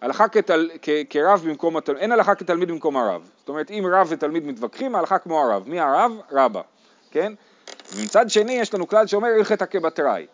הלכה 0.00 0.28
כתל, 0.28 0.70
כ, 0.82 0.88
כרב 1.10 1.42
במקום 1.46 1.76
התלמיד, 1.76 2.02
אין 2.02 2.12
הלכה 2.12 2.34
כתלמיד 2.34 2.68
במקום 2.68 2.96
הרב. 2.96 3.22
זאת 3.40 3.48
אומרת, 3.48 3.70
אם 3.70 3.84
רב 3.92 4.06
ותלמיד 4.10 4.46
מתווכחים, 4.46 4.94
ההלכה 4.94 5.18
כמו 5.18 5.42
הרב. 5.42 5.62
מי 5.66 5.80
הרב? 5.80 6.12
רבא, 6.32 6.60
כן? 7.10 7.32
ומצד 7.94 8.30
שני 8.30 8.52
יש 8.52 8.74
לנו 8.74 8.88
כלל 8.88 9.06
שאומר 9.06 9.28
הלכתא 9.28 9.64
כבתראי. 9.70 10.26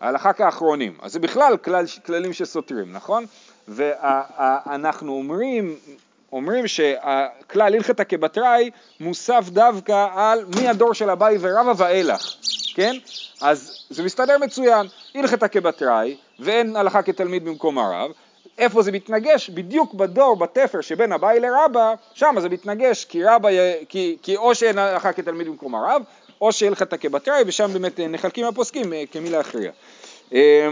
ההלכה 0.00 0.32
כאחרונים. 0.32 0.96
אז 1.02 1.12
זה 1.12 1.18
בכלל 1.18 1.56
כלל, 1.56 1.84
כללים 2.06 2.32
שסותרים, 2.32 2.92
נכון? 2.92 3.24
ואנחנו 3.68 5.12
אומרים, 5.12 5.76
אומרים 6.32 6.66
שהכלל 6.66 7.74
הלכתא 7.74 8.02
כבתראי 8.04 8.70
מוסף 9.00 9.44
דווקא 9.48 10.06
על 10.14 10.44
מהדור 10.56 10.94
של 10.94 11.10
אביי 11.10 11.36
ורבא 11.40 11.72
ואילך, 11.76 12.34
כן? 12.74 12.96
אז 13.40 13.86
זה 13.90 14.02
מסתדר 14.02 14.38
מצוין, 14.38 14.86
הלכתא 15.14 15.48
כבתראי 15.48 16.16
ואין 16.38 16.76
הלכה 16.76 17.02
כתלמיד 17.02 17.44
במקום 17.44 17.78
הרב, 17.78 18.10
איפה 18.58 18.82
זה 18.82 18.92
מתנגש? 18.92 19.50
בדיוק 19.50 19.94
בדור, 19.94 20.36
בתפר 20.36 20.80
שבין 20.80 21.12
אביי 21.12 21.40
לרבא, 21.40 21.94
שם 22.14 22.34
זה 22.40 22.48
מתנגש 22.48 23.04
כי, 23.04 23.24
רבא, 23.24 23.48
כי, 23.88 24.16
כי 24.22 24.36
או 24.36 24.54
שאין 24.54 24.78
הלכה 24.78 25.12
כתלמיד 25.12 25.46
במקום 25.46 25.74
הרב, 25.74 26.02
או 26.40 26.52
שהלכתה 26.52 26.96
כבתראי, 26.96 27.42
ושם 27.46 27.70
באמת 27.72 28.00
אה, 28.00 28.08
נחלקים 28.08 28.46
הפוסקים 28.46 28.92
אה, 28.92 29.04
כמי 29.12 29.30
להכריע. 29.30 29.70
אה, 30.34 30.68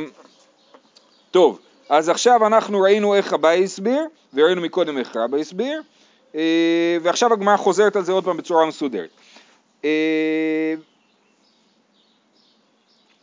טוב, 1.30 1.58
אז 1.88 2.08
עכשיו 2.08 2.46
אנחנו 2.46 2.80
ראינו 2.80 3.14
איך 3.14 3.32
אביי 3.32 3.64
הסביר, 3.64 4.06
וראינו 4.34 4.60
מקודם 4.60 4.98
איך 4.98 5.16
רבא 5.16 5.38
הסביר, 5.38 5.82
ועכשיו 7.02 7.32
הגמרא 7.32 7.56
חוזרת 7.56 7.96
על 7.96 8.02
זה 8.02 8.12
עוד 8.12 8.24
פעם 8.24 8.36
בצורה 8.36 8.66
מסודרת. 8.66 9.08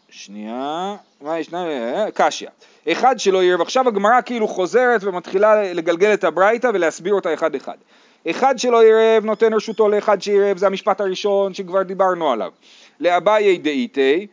שנייה, 0.10 0.96
מה 1.22 1.40
יש? 1.40 1.50
קשיא. 2.14 2.48
אחד 2.92 3.20
שלא 3.20 3.44
ירב. 3.44 3.62
עכשיו 3.62 3.88
הגמרא 3.88 4.22
כאילו 4.26 4.48
חוזרת 4.48 5.04
ומתחילה 5.04 5.74
לגלגל 5.74 6.14
את 6.14 6.24
הברייתא 6.24 6.70
ולהסביר 6.74 7.14
אותה 7.14 7.34
אחד 7.34 7.56
אחד. 7.56 7.78
אחד 8.30 8.60
שלא 8.60 8.84
ירב 8.86 9.26
נותן 9.26 9.54
רשותו 9.54 9.90
לאחד 9.90 10.22
שירב, 10.22 10.58
זה 10.58 10.68
המשפט 10.68 11.02
הראשון 11.02 11.54
שכבר 11.54 11.84
דיברנו 11.84 12.32
עליו. 12.32 12.52
לאביי 13.00 13.58
דאיתי, 13.58 14.28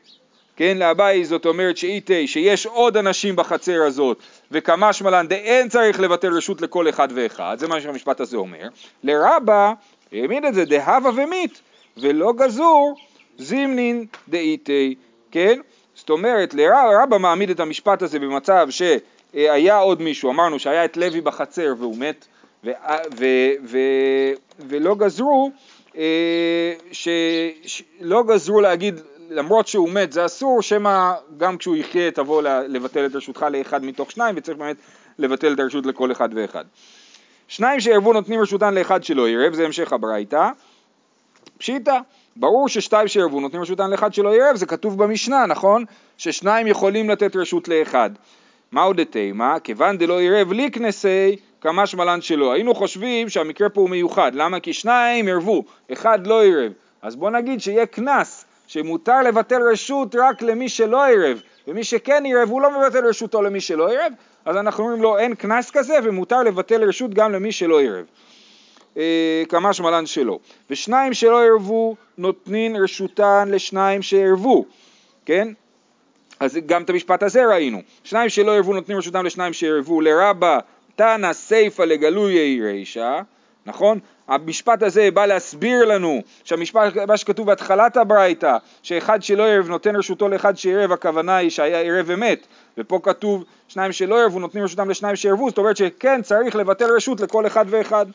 כן, 0.61 0.79
לאביי 0.79 1.25
זאת 1.25 1.47
אומרת 1.47 1.77
שאיתי, 1.77 2.27
שיש 2.27 2.67
עוד 2.67 2.97
אנשים 2.97 3.37
בחצר 3.37 3.83
הזאת, 3.87 4.19
וכמה 4.51 4.93
שמלן 4.93 5.29
דאין 5.29 5.69
צריך 5.69 6.01
לבטל 6.01 6.33
רשות 6.33 6.61
לכל 6.61 6.89
אחד 6.89 7.09
ואחד, 7.15 7.57
זה 7.59 7.69
מה 7.69 7.81
שהמשפט 7.81 8.21
הזה 8.21 8.37
אומר. 8.37 8.69
לרבה, 9.05 9.73
העמיד 10.13 10.45
את 10.45 10.55
זה 10.55 10.65
דהבה 10.65 11.11
ומית, 11.17 11.61
ולא 11.97 12.33
גזור 12.33 12.97
זימנין 13.39 14.07
דאיתי, 14.29 14.95
כן? 15.31 15.61
זאת 15.95 16.11
אומרת, 16.11 16.55
רבא 17.03 17.19
מעמיד 17.19 17.51
את 17.51 17.61
המשפט 17.61 18.03
הזה 18.03 18.19
במצב 18.19 18.69
שהיה 18.71 19.79
עוד 19.79 20.03
מישהו, 20.03 20.31
אמרנו 20.31 20.59
שהיה 20.59 20.85
את 20.85 20.97
לוי 20.97 21.21
בחצר 21.21 21.75
והוא 21.79 21.97
מת, 21.97 22.27
ו, 22.65 22.71
ו, 23.19 23.27
ו, 23.65 23.79
ולא 24.69 24.95
גזרו, 24.95 25.51
אה, 25.97 26.73
שלא 26.93 28.23
גזרו 28.23 28.61
להגיד 28.61 29.01
למרות 29.31 29.67
שהוא 29.67 29.89
מת 29.89 30.13
זה 30.13 30.27
אסור, 30.27 30.63
שמא 30.63 31.13
גם 31.37 31.59
כשהוא 31.59 31.77
יחיה 31.77 32.11
תבוא 32.11 32.43
לבטל 32.43 33.07
את 33.07 33.15
רשותך 33.15 33.47
לאחד 33.51 33.85
מתוך 33.85 34.11
שניים 34.11 34.35
וצריך 34.39 34.59
באמת 34.59 34.77
לבטל 35.19 35.53
את 35.53 35.61
הרשות 35.61 35.87
לכל 35.87 36.13
אחד 36.13 36.29
ואחד. 36.35 36.65
שניים 37.49 37.81
שערבו 37.81 38.13
נותנים 38.13 38.41
רשותן 38.41 38.75
לאחד 38.75 39.05
שלא 39.05 39.29
ירב, 39.29 39.55
זה 39.55 39.65
המשך 39.65 39.93
הברייתא. 39.93 40.49
פשיטא, 41.59 41.99
ברור 42.37 42.69
ששתיים 42.69 43.09
שירבו 43.09 43.41
נותנים 43.41 43.63
רשותן 43.63 43.91
לאחד 43.91 44.15
שלא 44.15 44.35
ירב, 44.37 44.57
זה 44.57 44.67
כתוב 44.67 45.03
במשנה, 45.03 45.47
נכון? 45.47 45.85
ששניים 46.19 46.67
יכולים 46.67 47.11
לתת 47.11 47.37
רשות 47.37 47.69
לאחד. 47.69 48.11
מהו 48.73 48.93
דתימה? 48.93 49.61
כיוון 49.61 49.99
דלא 49.99 50.23
ירב 50.23 50.53
ליקנסי 50.53 51.37
כמה 51.61 51.87
שמלן 51.87 52.21
שלא. 52.21 52.53
היינו 52.53 52.75
חושבים 52.75 53.29
שהמקרה 53.29 53.69
פה 53.69 53.81
הוא 53.81 53.91
מיוחד, 53.91 54.35
למה? 54.35 54.61
כי 54.61 54.73
שניים 54.73 55.29
ירבו, 55.29 55.65
אחד 55.93 56.27
לא 56.27 56.45
ירב. 56.45 56.73
אז 57.03 57.17
בוא 57.17 57.31
נגיד 57.31 57.61
שיהיה 57.61 57.87
קנס, 57.87 58.45
שמותר 58.71 59.23
לבטל 59.23 59.63
רשות 59.73 60.15
רק 60.19 60.43
למי 60.43 60.69
שלא 60.69 61.13
ירב, 61.13 61.43
ומי 61.69 61.85
שכן 61.85 62.27
ירב 62.27 62.49
הוא 62.51 62.63
לא 62.63 62.81
מבטל 62.81 63.07
רשותו 63.07 63.43
למי 63.43 63.61
שלא 63.61 63.93
ירב, 63.93 64.13
אז 64.45 64.57
אנחנו 64.57 64.85
אומרים 64.85 65.03
לו 65.03 65.19
אין 65.19 65.35
קנס 65.35 65.71
כזה 65.71 65.95
ומותר 66.05 66.43
לבטל 66.43 66.85
רשות 66.85 67.15
גם 67.15 67.33
למי 67.33 67.53
שלא 67.53 67.83
ירב. 67.83 68.05
אה, 68.97 69.43
כמה 69.49 69.73
שמלן 69.73 70.07
שלא. 70.07 70.39
ושניים 70.71 71.15
שלא 71.15 71.45
ערבו 71.45 71.97
נותנין 72.19 72.77
רשותן 72.77 73.49
לשניים 73.51 74.03
שערבו, 74.03 74.65
כן? 75.27 75.49
אז 76.41 76.59
גם 76.67 76.83
את 76.83 76.91
המשפט 76.91 77.23
הזה 77.23 77.47
ראינו. 77.47 77.83
שניים 78.05 78.29
שלא 78.29 78.57
ערבו 78.57 78.75
נותנים 78.75 78.99
רשותם 78.99 79.27
לשניים 79.27 79.53
שערבו 79.53 80.01
לרבה 80.01 80.59
תנא 80.97 81.33
סיפא 81.33 81.83
לגלויי 81.83 82.61
רישא, 82.63 83.21
נכון? 83.67 83.99
המשפט 84.29 84.83
הזה 84.83 85.11
בא 85.11 85.27
להסביר 85.27 85.85
לנו 85.85 86.23
שהמשפט, 86.45 86.97
מה 87.09 87.17
שכתוב 87.17 87.47
בהתחלת 87.47 87.97
הברייתא, 87.97 88.57
שאחד 88.83 89.23
שלא 89.23 89.43
ערב 89.43 89.69
נותן 89.69 89.97
רשותו 89.97 90.29
לאחד 90.29 90.57
שערב, 90.57 90.93
הכוונה 90.93 91.37
היא 91.37 91.51
שהיה 91.51 91.81
ערב 91.81 92.07
ומת, 92.09 92.47
ופה 92.79 93.01
כתוב 93.03 93.45
שניים 93.69 93.93
שלא 93.93 94.21
ערבו 94.21 94.39
נותנים 94.39 94.65
רשותם 94.65 94.91
לשניים 94.91 95.17
שערבו, 95.17 95.49
זאת 95.49 95.59
אומרת 95.59 95.77
שכן 95.77 96.23
צריך 96.23 96.57
לבטל 96.57 96.95
רשות 96.97 97.21
לכל 97.21 97.47
אחד 97.47 97.65
ואחד. 97.69 98.07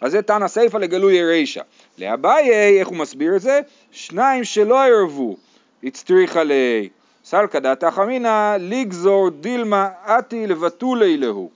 אז 0.00 0.12
זה 0.12 0.22
תנא 0.22 0.48
סיפא 0.48 0.76
לגלוי 0.76 1.24
רישא. 1.24 1.60
לאביי, 1.98 2.78
איך 2.80 2.88
הוא 2.88 2.96
מסביר 2.96 3.36
את 3.36 3.40
זה? 3.40 3.60
שניים 3.92 4.44
שלא 4.44 4.84
ערבו, 4.84 5.36
הצטריכה 5.84 6.44
לי. 6.44 6.88
סלקא 7.24 7.58
דעתך 7.58 8.00
אמינא 8.04 8.56
לגזור 8.60 9.30
דילמה 9.30 9.88
אתי 10.06 10.46
לבתולי 10.46 11.16
להו. 11.16 11.50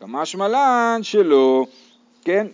כמשמע 0.00 0.48
לן 0.48 1.00
שלא, 1.02 1.66
כן? 2.24 2.46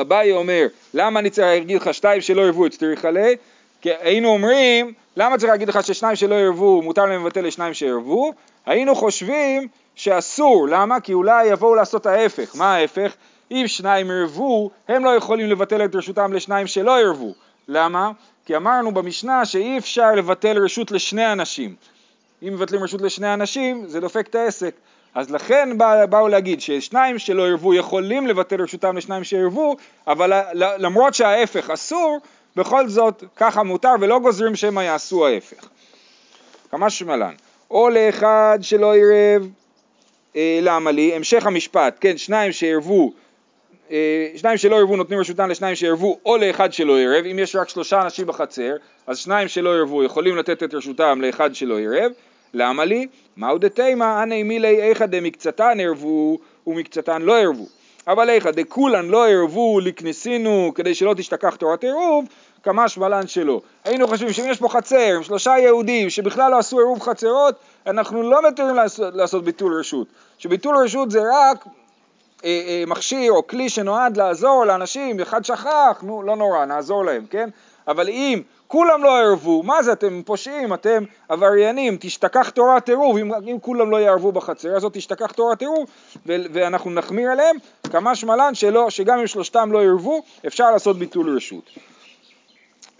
אביי 0.00 0.32
אומר, 0.32 0.66
למה 0.94 1.20
אני 1.20 1.30
צריך 1.30 1.46
להגיד 1.46 1.82
לך 1.82 1.94
שתיים 1.94 2.20
שלא 2.20 2.42
ערבו 2.42 2.66
הצטריכה 2.66 3.10
לי? 3.10 3.36
כי 3.80 3.90
היינו 4.00 4.28
אומרים, 4.28 4.92
למה 5.16 5.38
צריך 5.38 5.50
להגיד 5.50 5.68
לך 5.68 5.82
ששניים 5.82 6.16
שלא 6.16 6.34
ערבו 6.34 6.82
מותר 6.82 7.06
להם 7.06 7.20
לבטל 7.20 7.40
לשניים 7.40 7.74
שערבו? 7.74 8.32
היינו 8.66 8.94
חושבים 8.94 9.68
שאסור, 9.94 10.68
למה? 10.68 11.00
כי 11.00 11.12
אולי 11.12 11.46
יבואו 11.46 11.74
לעשות 11.74 12.06
ההפך. 12.06 12.56
מה 12.56 12.74
ההפך? 12.74 13.14
אם 13.50 13.64
שניים 13.66 14.10
ערבו, 14.10 14.70
הם 14.88 15.04
לא 15.04 15.10
יכולים 15.10 15.46
לבטל 15.46 15.84
את 15.84 15.94
רשותם 15.94 16.32
לשניים 16.32 16.66
שלא 16.66 16.98
ערבו. 17.00 17.34
למה? 17.68 18.10
כי 18.46 18.56
אמרנו 18.56 18.94
במשנה 18.94 19.44
שאי 19.44 19.78
אפשר 19.78 20.12
לבטל 20.14 20.64
רשות 20.64 20.90
לשני 20.90 21.32
אנשים. 21.32 21.74
אם 22.42 22.52
מבטלים 22.52 22.82
רשות 22.82 23.02
לשני 23.02 23.34
אנשים, 23.34 23.86
זה 23.86 24.00
דופק 24.00 24.26
את 24.26 24.34
העסק. 24.34 24.74
אז 25.16 25.30
לכן 25.30 25.78
בא, 25.78 26.06
באו 26.06 26.28
להגיד 26.28 26.60
ששניים 26.60 27.18
שלא 27.18 27.48
ערבו 27.48 27.74
יכולים 27.74 28.26
לבטל 28.26 28.62
רשותם 28.62 28.96
לשניים 28.96 29.24
שערבו, 29.24 29.76
אבל 30.06 30.32
למרות 30.54 31.14
שההפך 31.14 31.70
אסור, 31.70 32.18
בכל 32.56 32.88
זאת 32.88 33.24
ככה 33.36 33.62
מותר 33.62 33.92
ולא 34.00 34.18
גוזרים 34.18 34.56
שמא 34.56 34.80
יעשו 34.80 35.26
ההפך. 35.26 35.68
כמה 36.70 36.90
שמלן. 36.90 37.34
או 37.70 37.88
לאחד 37.88 38.58
שלא 38.60 38.94
ערב, 38.96 39.48
אה, 40.36 40.58
למה 40.62 40.90
לי? 40.90 41.14
המשך 41.14 41.46
המשפט, 41.46 41.98
כן, 42.00 42.16
שניים 42.16 42.52
שערבו 42.52 43.12
אה, 43.90 44.28
שניים 44.36 44.56
שלא 44.56 44.76
ערבו 44.76 44.96
נותנים 44.96 45.20
רשותם 45.20 45.50
לשניים 45.50 45.74
שערבו 45.74 46.18
או 46.26 46.36
לאחד 46.36 46.72
שלא 46.72 46.98
ערב, 46.98 47.24
אם 47.24 47.38
יש 47.38 47.56
רק 47.56 47.68
שלושה 47.68 48.02
אנשים 48.02 48.26
בחצר, 48.26 48.76
אז 49.06 49.18
שניים 49.18 49.48
שלא 49.48 49.74
ערבו 49.74 50.04
יכולים 50.04 50.36
לתת 50.36 50.62
את 50.62 50.74
רשותם 50.74 51.20
לאחד 51.20 51.54
שלא 51.54 51.80
ערב, 51.80 52.12
למה 52.56 52.84
לי? 52.84 53.06
מהו 53.36 53.58
דתימה, 53.58 54.22
אנא 54.22 54.42
מילי 54.42 54.82
איכא 54.82 55.06
דמקצתן 55.06 55.80
ערבו 55.80 56.38
ומקצתן 56.66 57.22
לא 57.22 57.38
ערבו. 57.38 57.66
אבל 58.06 58.30
איכא 58.30 58.50
דכולן 58.50 59.06
לא 59.06 59.28
ערבו 59.28 59.80
לקנסינו 59.80 60.72
כדי 60.74 60.94
שלא 60.94 61.14
תשתכח 61.16 61.56
תורת 61.56 61.84
עירוב, 61.84 62.24
כמש 62.62 62.98
בלן 62.98 63.26
שלא. 63.26 63.60
היינו 63.84 64.08
חושבים 64.08 64.32
שאם 64.32 64.44
יש 64.48 64.58
פה 64.58 64.68
חצר 64.68 65.14
עם 65.16 65.22
שלושה 65.22 65.58
יהודים 65.58 66.10
שבכלל 66.10 66.50
לא 66.50 66.58
עשו 66.58 66.78
עירוב 66.78 67.00
חצרות, 67.00 67.54
אנחנו 67.86 68.22
לא 68.22 68.48
מתירים 68.48 68.74
לעשות, 68.74 69.14
לעשות 69.14 69.44
ביטול 69.44 69.78
רשות. 69.78 70.06
שביטול 70.38 70.76
רשות 70.76 71.10
זה 71.10 71.20
רק 71.32 71.64
אה, 72.44 72.62
אה, 72.68 72.84
מכשיר 72.86 73.32
או 73.32 73.46
כלי 73.46 73.68
שנועד 73.68 74.16
לעזור 74.16 74.64
לאנשים, 74.64 75.20
אחד 75.20 75.44
שכח, 75.44 76.02
נו 76.02 76.22
לא 76.22 76.36
נורא, 76.36 76.64
נעזור 76.64 77.04
להם, 77.04 77.26
כן? 77.30 77.48
אבל 77.88 78.08
אם 78.08 78.42
כולם 78.68 79.04
לא 79.04 79.08
יערבו, 79.08 79.62
מה 79.62 79.82
זה 79.82 79.92
אתם 79.92 80.22
פושעים, 80.24 80.74
אתם 80.74 81.04
עבריינים, 81.28 81.96
תשתכח 82.00 82.50
תורת 82.50 82.88
עירוב, 82.88 83.16
אם, 83.16 83.34
אם 83.34 83.56
כולם 83.60 83.90
לא 83.90 83.96
יערבו 83.96 84.32
בחצר 84.32 84.76
הזאת 84.76 84.92
תשתכח 84.92 85.32
תורת 85.32 85.60
עירוב 85.60 85.90
ואנחנו 86.26 86.90
נחמיר 86.90 87.30
עליהם, 87.30 87.56
כמה 87.90 88.14
שמלן 88.14 88.54
שלא, 88.54 88.90
שגם 88.90 89.18
אם 89.18 89.26
שלושתם 89.26 89.72
לא 89.72 89.78
יערבו 89.78 90.22
אפשר 90.46 90.70
לעשות 90.70 90.98
ביטול 90.98 91.36
רשות. 91.36 91.64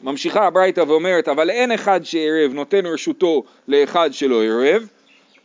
ממשיכה 0.03 0.47
הברייתא 0.47 0.81
ואומרת 0.81 1.29
אבל 1.29 1.51
אין 1.51 1.73
אחד 1.73 2.01
שערב 2.05 2.53
נותן 2.53 2.87
רשותו 2.87 3.43
לאחד 3.69 4.13
שלא 4.13 4.45
ערב. 4.45 4.89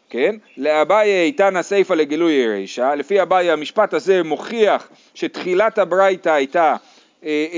כן? 0.10 0.36
לאביי 0.58 1.32
תנא 1.32 1.62
סיפא 1.62 1.94
לגילוי 1.94 2.48
רישא, 2.48 2.94
לפי 2.98 3.22
אביי 3.22 3.52
המשפט 3.52 3.94
הזה 3.94 4.24
מוכיח 4.24 4.90
שתחילת 5.14 5.78
הברייתא 5.78 6.30
הייתה 6.30 6.76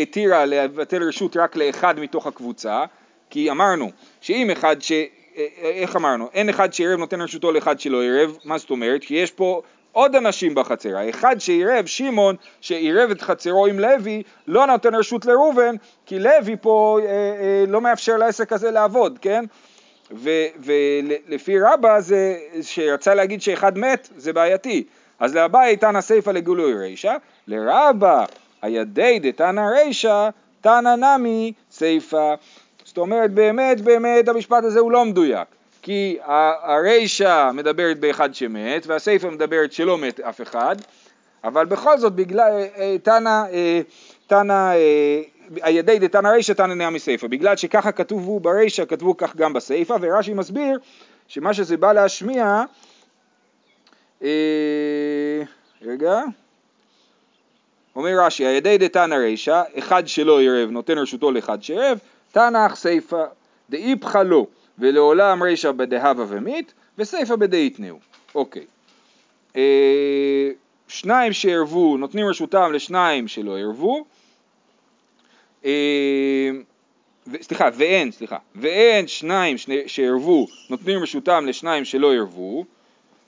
התירה 0.01 0.45
לבטל 0.45 1.03
רשות 1.03 1.37
רק 1.37 1.55
לאחד 1.55 1.99
מתוך 1.99 2.27
הקבוצה, 2.27 2.85
כי 3.29 3.51
אמרנו 3.51 3.91
שאם 4.21 4.49
אחד 4.49 4.81
ש... 4.81 4.91
אה, 4.91 5.05
אה, 5.37 5.69
איך 5.69 5.95
אמרנו? 5.95 6.29
אין 6.33 6.49
אחד 6.49 6.73
שעירב 6.73 6.99
נותן 6.99 7.21
רשותו 7.21 7.51
לאחד 7.51 7.79
שלא 7.79 8.01
עירב, 8.01 8.37
מה 8.45 8.57
זאת 8.57 8.69
אומרת? 8.69 9.03
כי 9.03 9.15
יש 9.15 9.31
פה 9.31 9.61
עוד 9.91 10.15
אנשים 10.15 10.55
בחצר, 10.55 10.97
האחד 10.97 11.35
שעירב, 11.39 11.85
שמעון, 11.85 12.35
שעירב 12.61 13.11
את 13.11 13.21
חצרו 13.21 13.67
עם 13.67 13.79
לוי, 13.79 14.23
לא 14.47 14.67
נותן 14.67 14.95
רשות 14.95 15.25
לראובן, 15.25 15.75
כי 16.05 16.19
לוי 16.19 16.55
פה 16.61 16.99
אה, 17.01 17.07
אה, 17.07 17.63
לא 17.67 17.81
מאפשר 17.81 18.17
לעסק 18.17 18.53
הזה 18.53 18.71
לעבוד, 18.71 19.19
כן? 19.21 19.45
ולפי 20.59 21.59
רבא 21.59 21.99
זה, 21.99 22.35
שרצה 22.61 23.13
להגיד 23.13 23.41
שאחד 23.41 23.77
מת, 23.77 24.09
זה 24.17 24.33
בעייתי. 24.33 24.83
אז 25.19 25.35
לאביי 25.35 25.77
תנא 25.77 26.01
סיפא 26.01 26.29
לגילוי 26.29 26.73
רישא, 26.73 27.15
לרבא 27.47 28.25
הידי 28.63 29.19
דתנא 29.19 29.61
רישא, 29.61 30.29
תנא 30.61 30.95
נמי 30.95 31.53
סיפא. 31.71 32.35
זאת 32.85 32.97
אומרת, 32.97 33.31
באמת 33.31 33.81
באמת 33.81 34.27
המשפט 34.27 34.63
הזה 34.63 34.79
הוא 34.79 34.91
לא 34.91 35.05
מדויק. 35.05 35.47
כי 35.81 36.17
הרישא 36.61 37.51
מדברת 37.53 37.99
באחד 37.99 38.35
שמת, 38.35 38.87
והסיפא 38.87 39.27
מדברת 39.27 39.73
שלא 39.73 39.97
מת 39.97 40.19
אף 40.19 40.41
אחד, 40.41 40.75
אבל 41.43 41.65
בכל 41.65 41.97
זאת 41.97 42.13
בגלל 42.13 42.63
אה, 42.77 42.95
תנא, 43.03 43.43
אה, 43.51 43.81
תנא 44.27 44.53
אה, 44.53 45.21
הידי 45.61 45.99
דתנא 45.99 46.27
רישא 46.27 46.53
תנא 46.53 46.73
נאה 46.73 46.89
מסיפא, 46.89 47.27
בגלל 47.27 47.55
שככה 47.55 47.91
כתובו 47.91 48.39
ברישא 48.39 48.85
כתבו 48.85 49.17
כך 49.17 49.35
גם 49.35 49.53
בסיפא, 49.53 49.97
ורש"י 50.01 50.33
מסביר 50.33 50.79
שמה 51.27 51.53
שזה 51.53 51.77
בא 51.77 51.93
להשמיע, 51.93 52.63
רגע, 55.81 56.21
אומר 57.95 58.25
רש"י, 58.25 58.45
הידי 58.45 58.77
דתנא 58.77 59.15
רישא, 59.15 59.61
אחד 59.79 60.07
שלא 60.07 60.41
ערב 60.41 60.69
נותן 60.69 60.97
רשותו 60.97 61.31
לאחד 61.31 61.63
שערב, 61.63 61.99
תנא 62.31 62.75
סיפא 62.75 63.23
דאיפכא 63.69 64.17
לו, 64.17 64.47
ולעולם 64.79 65.43
רישא 65.43 65.71
בדהבה 65.71 66.25
ומית, 66.27 66.73
וסיפא 66.97 67.35
בדאיתנאו. 67.35 67.95
אוקיי. 68.35 68.65
אה, 69.55 70.49
שניים 70.87 71.33
שערבו 71.33 71.97
נותנים 71.97 72.27
רשותם 72.27 72.71
לשניים 72.73 73.27
שלא 73.27 73.59
ערבו, 73.59 74.05
אה, 75.65 76.49
סליחה, 77.41 77.69
ואין, 77.73 78.11
סליחה, 78.11 78.37
ואין 78.55 79.07
שניים 79.07 79.55
שערבו 79.87 80.47
נותנים 80.69 81.03
רשותם 81.03 81.45
לשניים 81.45 81.85
שלא 81.85 82.13
ערבו, 82.13 82.65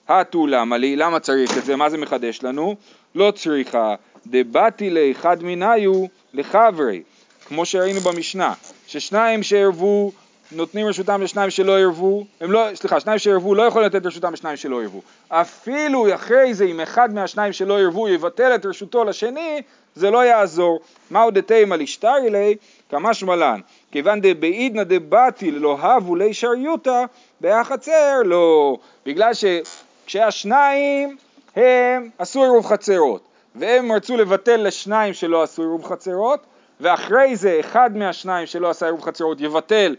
הטו 0.08 0.48
למה 0.48 0.78
לי, 0.78 0.96
למה 0.96 1.20
צריך 1.20 1.58
את 1.58 1.66
זה, 1.66 1.76
מה 1.76 1.90
זה 1.90 1.98
מחדש 1.98 2.44
לנו? 2.44 2.76
לא 3.16 3.32
צריכה, 3.32 3.96
דבתי 4.28 4.90
לאחד 4.90 5.44
מניו 5.44 6.06
לחברי, 6.34 7.02
כמו 7.48 7.66
שראינו 7.66 8.00
במשנה, 8.00 8.54
ששניים 8.88 9.44
שערבו 9.44 10.12
נותנים 10.52 10.88
רשותם 10.88 11.22
לשניים 11.22 11.50
שלא 11.50 11.80
ערבו, 11.80 12.26
לא, 12.42 12.68
סליחה, 12.76 13.00
שניים 13.00 13.20
שערבו 13.20 13.56
לא 13.56 13.64
יכולים 13.64 13.86
לתת 13.88 14.06
רשותם 14.06 14.34
לשניים 14.34 14.58
שלא 14.58 14.82
ערבו. 14.82 15.02
אפילו 15.30 16.16
אחרי 16.16 16.54
זה 16.54 16.66
אם 16.66 16.82
אחד 16.82 17.14
מהשניים 17.14 17.54
שלא 17.54 17.80
ערבו 17.80 18.10
יבטל 18.10 18.56
את 18.56 18.66
רשותו 18.66 19.04
לשני, 19.04 19.62
זה 19.96 20.12
לא 20.12 20.26
יעזור. 20.26 20.80
מהו 21.12 21.32
דתימה 21.32 21.76
לשטרי 21.76 22.30
לי? 22.30 22.56
כמשמע 22.90 23.36
לן, 23.36 23.60
כיוון 23.92 24.20
דבעידנא 24.22 24.84
דבטיל 24.84 25.56
לא 25.56 25.78
הבו 25.80 26.16
לי 26.16 26.34
שריותא, 26.34 27.06
בהחצר 27.42 28.22
לא. 28.26 28.78
בגלל 29.06 29.32
שכשהשניים 29.34 31.18
הם 31.56 32.10
עשו 32.20 32.44
עירוב 32.44 32.66
חצרות, 32.66 33.22
והם 33.56 33.92
רצו 33.92 34.18
לבטל 34.18 34.58
לשניים 34.58 35.14
שלא 35.14 35.44
עשו 35.44 35.62
עירוב 35.62 35.86
חצרות, 35.86 36.40
ואחרי 36.80 37.36
זה 37.36 37.58
אחד 37.60 37.98
מהשניים 37.98 38.46
שלא 38.46 38.70
עשה 38.70 38.86
עירוב 38.86 39.02
חצרות 39.02 39.42
יבטל 39.42 39.96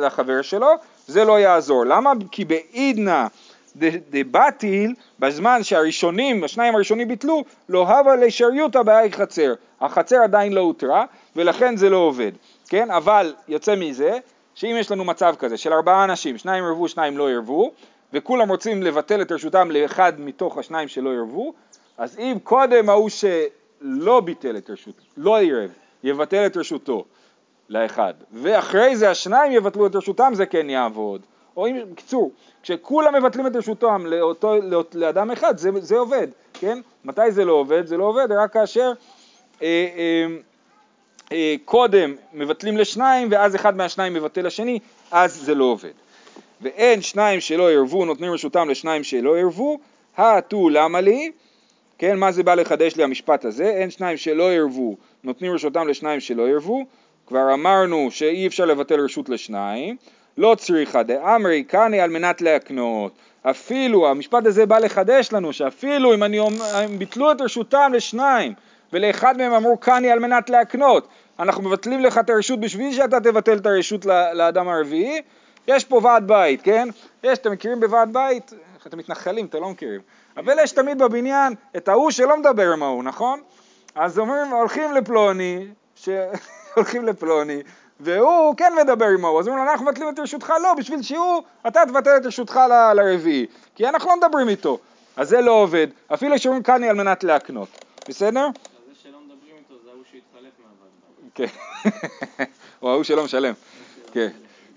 לחבר 0.00 0.42
שלו, 0.42 0.68
זה 1.06 1.24
לא 1.24 1.40
יעזור. 1.40 1.84
למה? 1.84 2.12
כי 2.30 2.44
בעידנא 2.44 3.26
דבטיל, 4.10 4.94
בזמן 5.18 5.62
שהראשונים, 5.62 6.44
השניים 6.44 6.74
הראשונים 6.74 7.08
ביטלו, 7.08 7.44
לא 7.68 7.88
הווה 7.88 8.16
לשריותא 8.16 8.82
בהאי 8.82 9.12
חצר. 9.12 9.54
החצר 9.80 10.16
עדיין 10.24 10.52
לא 10.52 10.60
הותרה, 10.60 11.04
ולכן 11.36 11.76
זה 11.76 11.90
לא 11.90 11.96
עובד. 11.96 12.32
כן? 12.68 12.90
אבל 12.90 13.34
יוצא 13.48 13.74
מזה, 13.76 14.18
שאם 14.54 14.76
יש 14.80 14.90
לנו 14.90 15.04
מצב 15.04 15.34
כזה 15.38 15.56
של 15.56 15.72
ארבעה 15.72 16.04
אנשים, 16.04 16.38
שניים 16.38 16.64
ערבו, 16.64 16.88
שניים 16.88 17.18
לא 17.18 17.30
ערבו, 17.30 17.70
וכולם 18.12 18.48
רוצים 18.48 18.82
לבטל 18.82 19.22
את 19.22 19.32
רשותם 19.32 19.70
לאחד 19.70 20.12
מתוך 20.18 20.58
השניים 20.58 20.88
שלא 20.88 21.10
ערבו, 21.10 21.52
אז 21.98 22.18
אם 22.18 22.36
קודם 22.42 22.88
ההוא 22.88 23.08
שלא 23.08 24.20
ביטל 24.20 24.56
את 24.56 24.70
רשותו, 24.70 25.02
לא 25.16 25.38
עירב, 25.38 25.70
יבטל 26.04 26.46
את 26.46 26.56
רשותו 26.56 27.04
לאחד, 27.68 28.14
ואחרי 28.32 28.96
זה 28.96 29.10
השניים 29.10 29.52
יבטלו 29.52 29.86
את 29.86 29.96
רשותם, 29.96 30.32
זה 30.34 30.46
כן 30.46 30.70
יעבוד. 30.70 31.20
או 31.56 31.66
אם, 31.66 31.78
בקיצור, 31.92 32.32
כשכולם 32.62 33.14
מבטלים 33.14 33.46
את 33.46 33.56
רשותם 33.56 34.06
לאותו, 34.06 34.56
לאות, 34.62 34.94
לאדם 34.94 35.30
אחד, 35.30 35.58
זה, 35.58 35.70
זה 35.80 35.98
עובד, 35.98 36.28
כן? 36.52 36.78
מתי 37.04 37.32
זה 37.32 37.44
לא 37.44 37.52
עובד? 37.52 37.86
זה 37.86 37.96
לא 37.96 38.04
עובד 38.04 38.32
רק 38.32 38.52
כאשר 38.52 38.92
אה, 39.62 39.88
אה, 39.96 40.26
אה, 41.32 41.54
קודם 41.64 42.14
מבטלים 42.32 42.76
לשניים 42.76 43.28
ואז 43.30 43.54
אחד 43.54 43.76
מהשניים 43.76 44.14
מבטל 44.14 44.46
לשני, 44.46 44.78
אז 45.10 45.34
זה 45.34 45.54
לא 45.54 45.64
עובד. 45.64 45.92
ואין 46.62 47.02
שניים 47.02 47.40
שלא 47.40 47.72
ירבו 47.72 48.04
נותנים 48.04 48.32
רשותם 48.32 48.68
לשניים 48.68 49.04
שלא 49.04 49.38
ירבו, 49.38 49.78
האטו 50.16 50.68
למה 50.68 51.00
לי? 51.00 51.30
כן, 51.98 52.18
מה 52.18 52.32
זה 52.32 52.42
בא 52.42 52.54
לחדש 52.54 52.96
לי 52.96 53.02
המשפט 53.02 53.44
הזה? 53.44 53.64
אין 53.64 53.90
שניים 53.90 54.16
שלא 54.16 54.54
ירבו 54.54 54.96
נותנים 55.24 55.52
רשותם 55.52 55.88
לשניים 55.88 56.20
שלא 56.20 56.48
ירבו, 56.48 56.84
כבר 57.26 57.54
אמרנו 57.54 58.08
שאי 58.10 58.46
אפשר 58.46 58.64
לבטל 58.64 59.00
רשות 59.00 59.28
לשניים, 59.28 59.96
לא 60.38 60.54
צריכה 60.58 61.02
דאמרי 61.02 61.64
קני 61.64 62.00
על 62.00 62.10
מנת 62.10 62.40
להקנות. 62.40 63.12
אפילו, 63.42 64.08
המשפט 64.08 64.46
הזה 64.46 64.66
בא 64.66 64.78
לחדש 64.78 65.32
לנו 65.32 65.52
שאפילו 65.52 66.14
אם 66.14 66.22
אני 66.22 66.38
אומר, 66.38 66.76
הם 66.76 66.98
ביטלו 66.98 67.32
את 67.32 67.40
רשותם 67.40 67.92
לשניים 67.94 68.52
ולאחד 68.92 69.36
מהם 69.36 69.52
אמרו 69.52 69.76
קני 69.76 70.10
על 70.10 70.18
מנת 70.18 70.50
להקנות, 70.50 71.08
אנחנו 71.38 71.62
מבטלים 71.62 72.00
לך 72.00 72.18
את 72.18 72.30
הרשות 72.30 72.60
בשביל 72.60 72.92
שאתה 72.92 73.20
תבטל 73.20 73.56
את 73.56 73.66
הרשות 73.66 74.06
לאדם 74.34 74.68
הרביעי, 74.68 75.20
יש 75.66 75.84
פה 75.84 76.00
ועד 76.04 76.28
בית, 76.28 76.62
כן? 76.62 76.88
יש, 77.22 77.38
אתם 77.38 77.52
מכירים 77.52 77.80
בוועד 77.80 78.12
בית? 78.12 78.52
אתם 78.86 78.98
מתנחלים, 78.98 79.46
אתם 79.46 79.60
לא 79.60 79.70
מכירים. 79.70 80.00
אבל 80.36 80.58
יש 80.62 80.72
תמיד 80.72 80.98
בבניין 80.98 81.54
את 81.76 81.88
ההוא 81.88 82.10
שלא 82.10 82.36
מדבר 82.36 82.72
עם 82.72 82.82
ההוא, 82.82 83.04
נכון? 83.04 83.40
אז 83.94 84.18
אומרים, 84.18 84.48
הולכים 84.48 84.92
לפלוני, 84.92 85.66
ש... 85.96 86.08
הולכים 86.76 87.06
לפלוני, 87.06 87.62
והוא 88.00 88.54
כן 88.56 88.72
מדבר 88.82 89.06
עם 89.06 89.24
ההוא, 89.24 89.40
אז 89.40 89.48
אומרים 89.48 89.64
לו, 89.64 89.70
אנחנו 89.70 89.86
מבטלים 89.86 90.08
את 90.08 90.18
רשותך, 90.18 90.52
לא, 90.62 90.74
בשביל 90.74 91.02
שהוא, 91.02 91.42
אתה 91.66 91.80
תבטל 91.88 92.16
את 92.16 92.26
רשותך 92.26 92.60
ל... 92.70 92.92
לרביעי, 92.92 93.46
כי 93.74 93.88
אנחנו 93.88 94.10
לא 94.10 94.16
מדברים 94.16 94.48
איתו. 94.48 94.78
אז 95.16 95.28
זה 95.28 95.40
לא 95.40 95.52
עובד, 95.52 95.86
אפילו 96.14 96.38
שאומרים 96.38 96.62
קני 96.62 96.88
על 96.88 96.96
מנת 96.96 97.24
להקנות, 97.24 97.68
בסדר? 98.08 98.48
כן, 101.34 101.46
או 102.82 102.90
ההוא 102.90 103.02
שלא 103.02 103.24
משלם, 103.24 103.54
כן. 104.12 104.28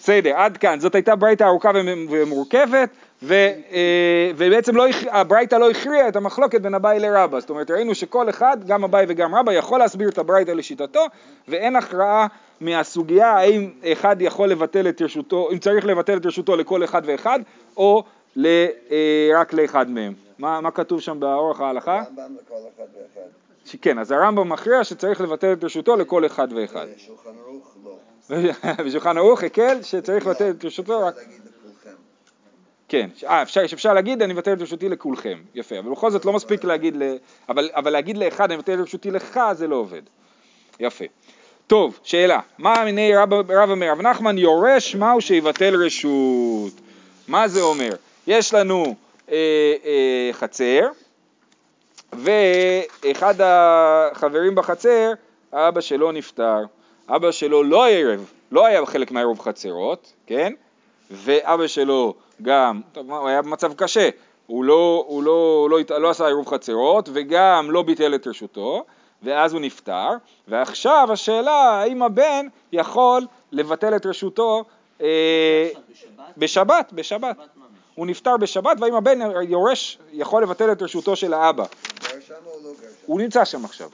בסדר, 0.04 0.36
עד 0.36 0.58
כאן, 0.58 0.80
זאת 0.80 0.96
הייתה 0.96 1.16
ברייתא 1.16 1.44
ארוכה 1.44 1.72
ומורכבת, 2.10 2.90
ו, 3.24 3.34
אה, 3.72 4.32
ובעצם 4.36 4.76
לא, 4.76 4.86
הברייתא 5.12 5.56
לא 5.56 5.70
הכריעה 5.70 6.08
את 6.08 6.16
המחלוקת 6.16 6.62
בין 6.62 6.74
אביי 6.74 7.00
לרבא, 7.00 7.40
זאת 7.40 7.50
אומרת 7.50 7.72
ראינו 7.72 7.96
שכל 7.96 8.30
אחד, 8.30 8.58
גם 8.68 8.84
אביי 8.84 9.06
וגם 9.10 9.36
רבא, 9.36 9.54
יכול 9.54 9.80
להסביר 9.80 10.10
את 10.10 10.18
הברייתא 10.18 10.52
לשיטתו, 10.52 11.06
ואין 11.48 11.76
הכרעה 11.76 12.28
מהסוגיה 12.62 13.32
האם 13.32 13.70
אחד 13.92 14.16
יכול 14.20 14.50
לבטל 14.50 14.90
את 14.90 15.02
רשותו, 15.02 15.50
אם 15.52 15.58
צריך 15.58 15.86
לבטל 15.86 16.18
את 16.18 16.26
רשותו 16.26 16.56
לכל 16.56 16.84
אחד 16.84 17.02
ואחד, 17.06 17.40
או 17.78 18.04
ל, 18.36 18.46
אה, 18.92 19.30
רק 19.36 19.54
לאחד 19.54 19.90
מהם. 19.90 20.14
מה, 20.38 20.62
מה 20.62 20.72
כתוב 20.72 21.02
שם 21.02 21.20
באורך 21.20 21.62
ההלכה? 21.62 21.98
רמב"ם 21.98 22.36
לכל 22.46 22.56
אחד 22.76 22.84
ואחד. 22.94 23.80
כן, 23.82 24.00
אז 24.00 24.12
הרמב"ם 24.12 24.50
מכריע 24.50 24.84
שצריך 24.84 25.22
לבטל 25.22 25.54
את 25.54 25.64
רשותו 25.64 25.96
לכל 25.96 26.26
אחד 26.26 26.48
ואחד. 26.54 26.88
שולחן 26.98 27.30
ערוך. 27.46 27.73
בשולחן 28.86 29.18
ערוך 29.18 29.44
הקל 29.44 29.82
שצריך 29.82 30.28
לבטל 30.28 30.50
את 30.50 30.66
רשותו 30.66 31.00
רק... 31.00 31.16
כן, 32.88 33.10
אה, 33.28 33.42
אפשר, 33.42 33.68
שאפשר 33.68 33.94
להגיד 33.94 34.22
אני 34.22 34.34
מבטל 34.34 34.54
את 34.54 34.62
רשותי 34.62 34.90
לכולכם, 34.90 35.40
יפה, 35.56 35.80
אבל 35.80 35.92
בכל 35.92 36.12
זאת 36.12 36.26
לא 36.26 36.34
מספיק 36.34 36.64
להגיד, 36.64 36.96
ל... 36.96 37.16
אבל, 37.50 37.70
אבל 37.76 37.92
להגיד 37.92 38.18
לאחד 38.18 38.46
אני 38.46 38.56
מבטל 38.56 38.74
את 38.74 38.80
רשותי 38.80 39.12
לך 39.12 39.40
זה 39.54 39.68
לא 39.68 39.76
עובד, 39.76 40.02
יפה. 40.80 41.06
טוב, 41.68 42.00
שאלה, 42.04 42.40
מה 42.58 42.84
מיני 42.86 43.16
רב, 43.16 43.34
רב 43.34 43.70
אומר, 43.70 43.92
רב 43.92 44.02
נחמן 44.02 44.38
יורש 44.38 44.96
מהו 44.96 45.22
שיבטל 45.22 45.86
רשות, 45.86 46.74
מה 47.28 47.48
זה 47.48 47.62
אומר? 47.62 47.96
יש 48.28 48.54
לנו 48.54 48.96
אה, 49.32 49.36
אה, 49.86 50.30
חצר, 50.34 50.88
ואחד 52.14 53.36
החברים 53.44 54.56
בחצר, 54.56 55.14
האבא 55.52 55.82
שלו 55.82 56.12
נפטר, 56.12 56.64
אבא 57.10 57.32
שלו 57.32 57.64
לא 57.64 57.88
ערב, 57.90 58.32
לא 58.52 58.66
היה 58.66 58.86
חלק 58.86 59.12
מהעירוב 59.12 59.40
חצרות, 59.40 60.14
כן? 60.28 60.54
ואבא 61.12 61.68
שלו 61.68 62.14
גם, 62.42 62.82
טוב, 62.92 63.12
הוא 63.12 63.28
היה 63.28 63.42
במצב 63.42 63.74
קשה, 63.74 64.10
הוא 64.48 64.64
לא, 64.64 65.06
הוא 65.08 65.24
לא, 65.24 65.68
לא, 65.70 65.80
לא, 65.90 66.02
לא 66.02 66.10
עשה 66.10 66.28
עירוב 66.28 66.48
חצרות 66.48 67.10
וגם 67.14 67.72
לא 67.72 67.82
ביטל 67.82 68.16
את 68.16 68.28
רשותו, 68.28 68.86
ואז 69.24 69.54
הוא 69.54 69.62
נפטר, 69.62 70.10
ועכשיו 70.48 71.08
השאלה 71.12 71.52
האם 71.52 72.04
הבן 72.04 72.48
יכול 72.72 73.26
לבטל 73.52 73.96
את 73.96 74.06
רשותו 74.06 74.64
אה, 75.02 75.70
בשבת, 76.38 76.94
בשבת. 76.94 77.38
הוא 77.96 78.08
נפטר 78.08 78.38
בשבת, 78.38 78.78
והאם 78.80 78.96
הבן 78.96 79.20
יורש 79.42 80.00
יכול 80.14 80.44
לבטל 80.44 80.72
את 80.72 80.82
רשותו 80.82 81.16
של 81.16 81.34
האבא. 81.34 81.66
הוא 83.06 83.22
נמצא 83.22 83.46
שם 83.46 83.66
עכשיו. 83.66 83.90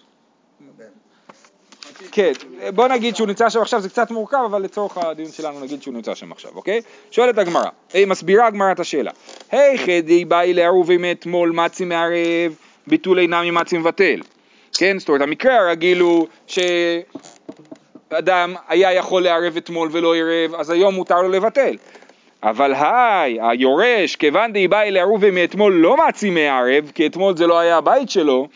כן, 2.11 2.31
בוא 2.75 2.87
נגיד 2.87 3.15
שהוא 3.15 3.27
נמצא 3.27 3.49
שם 3.49 3.61
עכשיו, 3.61 3.81
זה 3.81 3.89
קצת 3.89 4.11
מורכב, 4.11 4.37
אבל 4.45 4.61
לצורך 4.61 4.97
הדיון 4.97 5.31
שלנו 5.31 5.59
נגיד 5.59 5.81
שהוא 5.81 5.93
נמצא 5.93 6.15
שם 6.15 6.31
עכשיו, 6.31 6.51
אוקיי? 6.55 6.81
שואלת 7.11 7.37
הגמרא, 7.37 7.69
מסבירה 8.07 8.47
הגמרא 8.47 8.71
את 8.71 8.79
השאלה. 8.79 9.11
היי 9.51 9.77
חדי 9.77 10.25
באי 10.25 10.53
לערובי 10.53 10.97
מאתמול 10.97 11.51
מצי 11.51 11.85
מערב, 11.85 12.55
ביטול 12.87 13.19
אינם 13.19 13.45
ממצי 13.45 13.77
מבטל. 13.77 14.21
כן, 14.77 14.99
זאת 14.99 15.09
אומרת, 15.09 15.21
המקרה 15.21 15.55
הרגיל 15.55 15.99
הוא 15.99 16.27
שאדם 16.47 18.55
היה 18.67 18.93
יכול 18.93 19.23
לערב 19.23 19.57
אתמול 19.57 19.89
ולא 19.91 20.15
ערב, 20.15 20.55
אז 20.55 20.69
היום 20.69 20.95
מותר 20.95 21.21
לו 21.21 21.29
לבטל. 21.29 21.75
אבל 22.43 22.73
היי, 22.73 23.37
היורש, 23.41 24.15
כיוון 24.15 24.53
די 24.53 24.67
באי 24.67 24.91
לערובי 24.91 25.31
מאתמול 25.31 25.73
לא 25.73 26.07
מצי 26.07 26.29
מערב, 26.29 26.91
כי 26.95 27.07
אתמול 27.07 27.37
זה 27.37 27.47
לא 27.47 27.59
היה 27.59 27.77
הבית 27.77 28.09
שלו, 28.09 28.47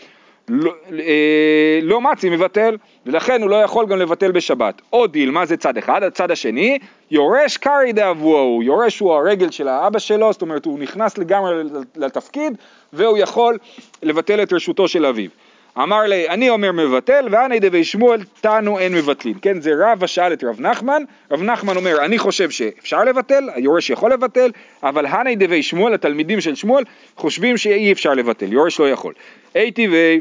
לא, 0.47 0.71
אה, 0.99 1.79
לא 1.81 2.01
מצי 2.01 2.29
מבטל, 2.29 2.77
ולכן 3.05 3.41
הוא 3.41 3.49
לא 3.49 3.55
יכול 3.55 3.85
גם 3.85 3.99
לבטל 3.99 4.31
בשבת. 4.31 4.81
או 4.89 5.11
דילמא, 5.11 5.31
מה 5.31 5.45
זה 5.45 5.57
צד 5.57 5.77
אחד? 5.77 6.03
הצד 6.03 6.31
השני, 6.31 6.79
יורש 7.11 7.57
כרעיה 7.57 7.93
דאבוה 7.93 8.32
הוא, 8.32 8.63
יורש 8.63 8.99
הוא 8.99 9.13
הרגל 9.13 9.51
של 9.51 9.67
האבא 9.67 9.99
שלו, 9.99 10.33
זאת 10.33 10.41
אומרת 10.41 10.65
הוא 10.65 10.79
נכנס 10.79 11.17
לגמרי 11.17 11.63
לתפקיד 11.95 12.53
והוא 12.93 13.17
יכול 13.17 13.57
לבטל 14.03 14.43
את 14.43 14.53
רשותו 14.53 14.87
של 14.87 15.05
אביו. 15.05 15.29
אמר 15.77 16.01
ליה, 16.01 16.29
אני 16.29 16.49
אומר 16.49 16.71
מבטל, 16.71 17.27
והני 17.31 17.59
דבי 17.59 17.83
שמואל 17.83 18.23
תנו 18.41 18.79
אין 18.79 18.93
מבטלים. 18.93 19.39
כן, 19.39 19.61
זה 19.61 19.71
רבא 19.77 20.07
שאל 20.07 20.33
את 20.33 20.43
רב 20.43 20.61
נחמן, 20.61 21.03
רב 21.31 21.43
נחמן 21.43 21.77
אומר, 21.77 22.05
אני 22.05 22.17
חושב 22.17 22.49
שאפשר 22.49 23.03
לבטל, 23.03 23.49
היורש 23.53 23.89
יכול 23.89 24.13
לבטל, 24.13 24.51
אבל 24.83 25.05
הני 25.05 25.35
דבי 25.35 25.63
שמואל, 25.63 25.93
התלמידים 25.93 26.41
של 26.41 26.55
שמואל, 26.55 26.83
חושבים 27.15 27.57
שאי 27.57 27.91
אפשר 27.91 28.13
לבטל, 28.13 28.53
יורש 28.53 28.79
לא 28.79 28.89
יכול. 28.89 29.13
אי 29.55 29.71
טבעי, 29.71 30.19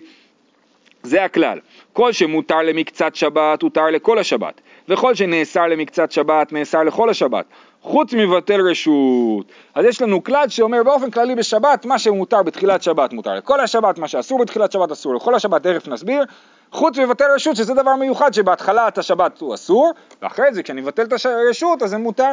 זה 1.02 1.24
הכלל, 1.24 1.58
כל 1.92 2.12
שמותר 2.12 2.62
למקצת 2.62 3.14
שבת, 3.14 3.62
הותר 3.62 3.86
לכל 3.86 4.18
השבת, 4.18 4.60
וכל 4.88 5.14
שנאסר 5.14 5.66
למקצת 5.66 6.12
שבת, 6.12 6.52
נאסר 6.52 6.82
לכל 6.82 7.10
השבת, 7.10 7.44
חוץ 7.82 8.14
מבטל 8.14 8.60
רשות. 8.70 9.46
אז 9.74 9.84
יש 9.84 10.02
לנו 10.02 10.24
כלל 10.24 10.48
שאומר 10.48 10.82
באופן 10.82 11.10
כללי 11.10 11.34
בשבת, 11.34 11.86
מה 11.86 11.98
שמותר 11.98 12.42
בתחילת 12.42 12.82
שבת 12.82 13.12
מותר 13.12 13.34
לכל 13.34 13.60
השבת, 13.60 13.98
מה 13.98 14.08
שאסור 14.08 14.38
בתחילת 14.38 14.72
שבת 14.72 14.90
אסור 14.90 15.14
לכל 15.14 15.34
השבת, 15.34 15.62
תכף 15.62 15.88
נסביר, 15.88 16.24
חוץ 16.72 16.98
מבטל 16.98 17.24
רשות, 17.34 17.56
שזה 17.56 17.74
דבר 17.74 17.96
מיוחד 17.96 18.34
שבהתחלת 18.34 18.98
השבת 18.98 19.40
הוא 19.40 19.54
אסור, 19.54 19.92
ואחרי 20.22 20.54
זה 20.54 20.62
כשאני 20.62 20.80
מבטל 20.80 21.02
את 21.02 21.12
הרשות 21.24 21.82
אז 21.82 21.90
זה 21.90 21.98
מותר. 21.98 22.32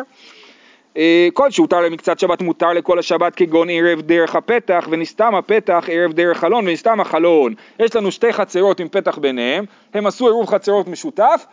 אה, 0.97 1.27
כל 1.33 1.51
שהותר 1.51 1.81
למקצת 1.81 2.19
שבת 2.19 2.41
מותר 2.41 2.73
לכל 2.73 2.99
השבת 2.99 3.35
כגון 3.35 3.69
ערב 3.69 4.01
דרך 4.01 4.35
הפתח 4.35 4.87
ונסתם 4.91 5.35
הפתח 5.35 5.85
ערב 5.87 6.13
דרך 6.13 6.37
חלון 6.37 6.67
ונסתם 6.67 7.01
החלון 7.01 7.53
יש 7.79 7.95
לנו 7.95 8.11
שתי 8.11 8.33
חצרות 8.33 8.79
עם 8.79 8.87
פתח 8.87 9.17
ביניהם 9.17 9.65
הם 9.93 10.07
עשו 10.07 10.25
עירוב 10.25 10.49
חצרות 10.49 10.87
משותף 10.87 11.45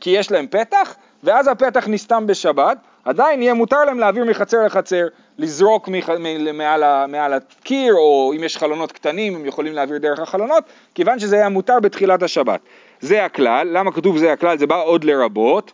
כי 0.00 0.10
יש 0.10 0.30
להם 0.32 0.46
פתח 0.46 0.94
ואז 1.24 1.48
הפתח 1.48 1.88
נסתם 1.88 2.26
בשבת 2.26 2.78
עדיין 3.04 3.42
יהיה 3.42 3.54
מותר 3.54 3.84
להם 3.84 3.98
להעביר 3.98 4.24
מחצר 4.24 4.66
לחצר 4.66 5.06
לזרוק 5.38 5.88
מח... 5.88 6.08
מעל, 6.54 6.82
ה... 6.82 7.06
מעל 7.08 7.32
הקיר 7.32 7.94
או 7.94 8.32
אם 8.36 8.44
יש 8.44 8.56
חלונות 8.56 8.92
קטנים 8.92 9.34
הם 9.34 9.46
יכולים 9.46 9.72
להעביר 9.72 9.98
דרך 9.98 10.20
החלונות 10.20 10.64
כיוון 10.94 11.18
שזה 11.18 11.36
היה 11.36 11.48
מותר 11.48 11.80
בתחילת 11.80 12.22
השבת 12.22 12.60
זה 13.00 13.24
הכלל, 13.24 13.68
למה 13.72 13.92
כתוב 13.92 14.18
זה 14.18 14.32
הכלל? 14.32 14.58
זה 14.58 14.66
בא 14.66 14.82
עוד 14.82 15.04
לרבות 15.04 15.72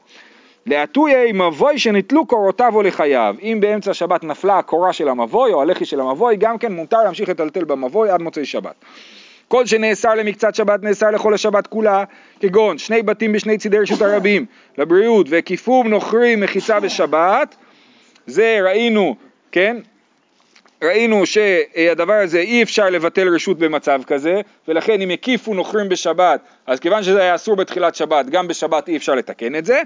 להטויי 0.67 1.33
מבוי 1.33 1.79
שנתלו 1.79 2.27
קורותיו 2.27 2.75
או 2.75 2.83
לחייו. 2.83 3.37
אם 3.43 3.59
באמצע 3.61 3.91
השבת 3.91 4.25
נפלה 4.25 4.59
הקורה 4.59 4.93
של 4.93 5.09
המבוי 5.09 5.53
או 5.53 5.63
הלחי 5.63 5.85
של 5.85 6.01
המבוי, 6.01 6.37
גם 6.37 6.59
כן 6.59 6.73
מותר 6.73 7.05
להמשיך 7.05 7.29
לטלטל 7.29 7.65
במבוי 7.65 8.11
עד 8.11 8.23
מוצאי 8.23 8.45
שבת. 8.45 8.75
כל 9.49 9.67
שנאסר 9.67 10.15
למקצת 10.15 10.55
שבת 10.55 10.83
נאסר 10.83 11.11
לכל 11.11 11.35
השבת 11.35 11.67
כולה, 11.67 12.05
כגון 12.41 12.79
שני 12.79 13.03
בתים 13.03 13.33
בשני 13.33 13.59
צידי 13.59 13.79
רשות 13.79 14.03
הרבים, 14.03 14.47
לבריאות, 14.79 15.27
וכיפום 15.31 15.89
נוכרי 15.89 16.37
מחיצה 16.37 16.81
בשבת, 16.81 17.57
זה 18.27 18.59
ראינו, 18.63 19.17
כן? 19.53 19.77
ראינו 20.85 21.27
שהדבר 21.27 22.15
הזה 22.15 22.39
אי 22.39 22.63
אפשר 22.63 22.91
לבטל 22.91 23.29
רשות 23.35 23.59
במצב 23.59 24.03
כזה, 24.07 24.41
ולכן 24.69 25.01
אם 25.01 25.11
הקיפו 25.11 25.55
נוכרים 25.55 25.89
בשבת, 25.89 26.41
אז 26.67 26.81
כיוון 26.81 27.03
שזה 27.03 27.21
היה 27.21 27.35
אסור 27.35 27.57
בתחילת 27.57 27.95
שבת, 27.95 28.27
גם 28.27 28.49
בשבת 28.49 28.89
אי 28.89 28.97
אפשר 28.97 29.15
לתקן 29.15 29.55
את 29.55 29.67
זה. 29.67 29.83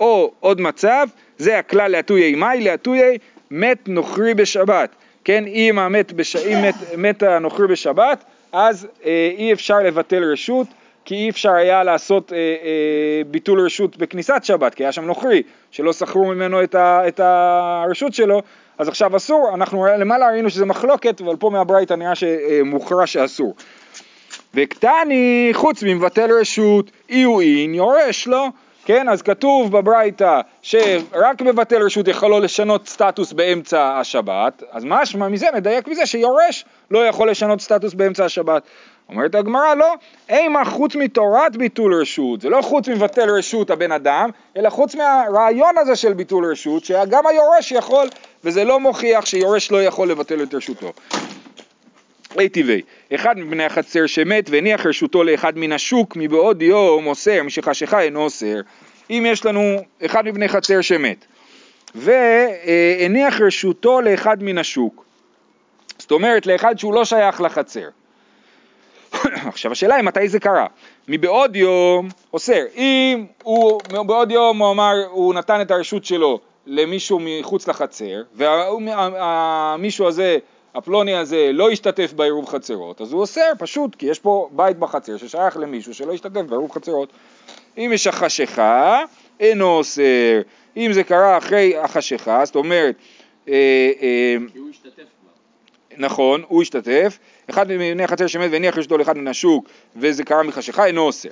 או 0.00 0.32
עוד 0.40 0.60
מצב, 0.60 1.08
זה 1.38 1.58
הכלל 1.58 1.90
להטויי 1.90 2.34
מאי, 2.34 2.60
להטויי 2.60 3.18
מת 3.50 3.88
נוכרי 3.88 4.34
בשבת. 4.34 4.90
כן, 5.24 5.44
אם 5.46 5.78
המת, 5.78 6.12
בש... 6.12 6.36
אם 6.36 6.62
מת, 6.62 6.74
מת 6.96 7.22
הנוכרי 7.22 7.66
בשבת, 7.66 8.24
אז 8.52 8.86
אה, 9.04 9.30
אי 9.38 9.52
אפשר 9.52 9.78
לבטל 9.78 10.24
רשות, 10.32 10.66
כי 11.04 11.14
אי 11.14 11.30
אפשר 11.30 11.52
היה 11.52 11.84
לעשות 11.84 12.32
אה, 12.32 12.38
אה, 12.38 13.22
ביטול 13.26 13.60
רשות 13.60 13.96
בכניסת 13.96 14.40
שבת, 14.42 14.74
כי 14.74 14.84
היה 14.84 14.92
שם 14.92 15.04
נוכרי, 15.04 15.42
שלא 15.70 15.92
שכרו 15.92 16.24
ממנו 16.24 16.62
את, 16.62 16.74
ה, 16.74 17.08
את 17.08 17.20
הרשות 17.20 18.14
שלו, 18.14 18.42
אז 18.78 18.88
עכשיו 18.88 19.16
אסור, 19.16 19.50
אנחנו 19.54 19.86
למעלה 19.98 20.30
ראינו 20.30 20.50
שזה 20.50 20.66
מחלוקת, 20.66 21.20
אבל 21.20 21.36
פה 21.36 21.50
מהברייתא 21.50 21.94
נראה 21.94 22.14
שמוכרע 22.14 23.06
שאסור. 23.06 23.54
וקטני, 24.54 25.50
חוץ 25.52 25.82
ממבטל 25.82 26.30
רשות, 26.40 26.90
אי 27.10 27.22
הוא 27.22 27.42
אין, 27.42 27.74
יורש 27.74 28.26
לו. 28.26 28.46
כן, 28.86 29.08
אז 29.08 29.22
כתוב 29.22 29.72
בברייתא 29.72 30.40
שרק 30.62 31.42
מבטל 31.42 31.82
רשות 31.82 32.08
יכול 32.08 32.30
לו 32.30 32.40
לשנות 32.40 32.88
סטטוס 32.88 33.32
באמצע 33.32 33.98
השבת, 33.98 34.62
אז 34.70 34.84
משמע 34.84 35.28
מזה, 35.28 35.46
נדייק 35.54 35.88
מזה 35.88 36.06
שיורש 36.06 36.64
לא 36.90 37.06
יכול 37.06 37.30
לשנות 37.30 37.60
סטטוס 37.60 37.94
באמצע 37.94 38.24
השבת. 38.24 38.62
אומרת 39.08 39.34
הגמרא, 39.34 39.74
לא, 39.74 39.94
אימה 40.28 40.64
חוץ 40.64 40.96
מתורת 40.96 41.56
ביטול 41.56 42.00
רשות, 42.00 42.40
זה 42.40 42.48
לא 42.48 42.62
חוץ 42.62 42.88
מבטל 42.88 43.30
רשות 43.30 43.70
הבן 43.70 43.92
אדם, 43.92 44.30
אלא 44.56 44.70
חוץ 44.70 44.94
מהרעיון 44.94 45.78
הזה 45.78 45.96
של 45.96 46.12
ביטול 46.12 46.50
רשות, 46.50 46.84
שגם 46.84 47.26
היורש 47.26 47.72
יכול, 47.72 48.08
וזה 48.44 48.64
לא 48.64 48.80
מוכיח 48.80 49.26
שיורש 49.26 49.70
לא 49.70 49.82
יכול 49.82 50.10
לבטל 50.10 50.42
את 50.42 50.54
רשותו. 50.54 50.92
אי 52.40 52.48
טבעי, 52.48 52.82
אחד 53.14 53.38
מבני 53.38 53.64
החצר 53.64 54.06
שמת 54.06 54.50
והניח 54.50 54.86
רשותו 54.86 55.24
לאחד 55.24 55.58
מן 55.58 55.72
השוק 55.72 56.16
מבעוד 56.16 56.62
יום 56.62 57.06
אוסר, 57.06 57.42
משחשיכה 57.42 58.00
אינו 58.00 58.20
אוסר. 58.24 58.60
אם 59.10 59.26
יש 59.28 59.44
לנו 59.44 59.76
אחד 60.04 60.24
מבני 60.26 60.48
חצר 60.48 60.80
שמת 60.80 61.24
והניח 61.94 63.40
רשותו 63.40 64.00
לאחד 64.00 64.42
מן 64.42 64.58
השוק, 64.58 65.04
זאת 65.98 66.10
אומרת 66.10 66.46
לאחד 66.46 66.78
שהוא 66.78 66.94
לא 66.94 67.04
שייך 67.04 67.40
לחצר. 67.40 67.88
עכשיו 69.48 69.72
השאלה 69.72 69.94
היא 69.94 70.04
מתי 70.04 70.28
זה 70.28 70.40
קרה. 70.40 70.66
מבעוד 71.08 71.56
יום 71.56 72.08
אוסר, 72.32 72.62
אם 72.76 73.26
הוא 73.42 73.80
בעוד 74.06 74.30
יום 74.30 74.62
הוא 74.62 74.70
אמר, 74.70 74.94
הוא 75.10 75.34
נתן 75.34 75.60
את 75.60 75.70
הרשות 75.70 76.04
שלו 76.04 76.40
למישהו 76.66 77.20
מחוץ 77.22 77.68
לחצר 77.68 78.22
והמישהו 78.34 80.08
הזה 80.08 80.38
הפלוני 80.76 81.14
הזה 81.14 81.50
לא 81.52 81.70
השתתף 81.70 82.12
בעירוב 82.12 82.48
חצרות, 82.48 83.00
אז 83.00 83.12
הוא 83.12 83.20
אוסר 83.20 83.52
פשוט, 83.58 83.94
כי 83.94 84.06
יש 84.06 84.18
פה 84.18 84.48
בית 84.52 84.78
בחצר 84.78 85.16
ששייך 85.16 85.56
למישהו 85.56 85.94
שלא 85.94 86.12
השתתף 86.12 86.40
בעירוב 86.40 86.72
חצרות. 86.72 87.08
אם 87.78 87.90
יש 87.94 88.06
החשיכה, 88.06 89.02
אינו 89.40 89.66
אוסר. 89.66 90.40
אם 90.76 90.90
זה 90.92 91.04
קרה 91.04 91.38
אחרי 91.38 91.76
החשיכה, 91.76 92.44
זאת 92.44 92.56
אומרת... 92.56 92.94
אה, 93.48 93.54
אה, 94.02 94.36
כי 94.52 94.58
הוא 94.58 94.70
השתתף 94.70 94.96
כבר. 94.96 95.30
נכון, 95.96 96.42
הוא 96.48 96.62
השתתף. 96.62 97.18
אחד 97.50 97.72
מבני 97.72 98.04
החצר 98.04 98.26
שמת 98.26 98.50
והניח 98.52 98.78
רשתו 98.78 98.98
לאחד 98.98 99.16
מן 99.16 99.28
השוק, 99.28 99.68
וזה 99.96 100.24
קרה 100.24 100.42
מחשיכה, 100.42 100.86
אינו 100.86 101.02
אוסר. 101.02 101.28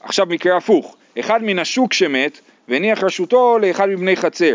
עכשיו 0.00 0.26
מקרה 0.26 0.56
הפוך, 0.56 0.96
אחד 1.18 1.42
מן 1.42 1.58
השוק 1.58 1.92
שמת 1.92 2.40
והניח 2.68 3.02
רשותו 3.02 3.58
לאחד 3.58 3.88
מבני 3.88 4.16
חצר. 4.16 4.54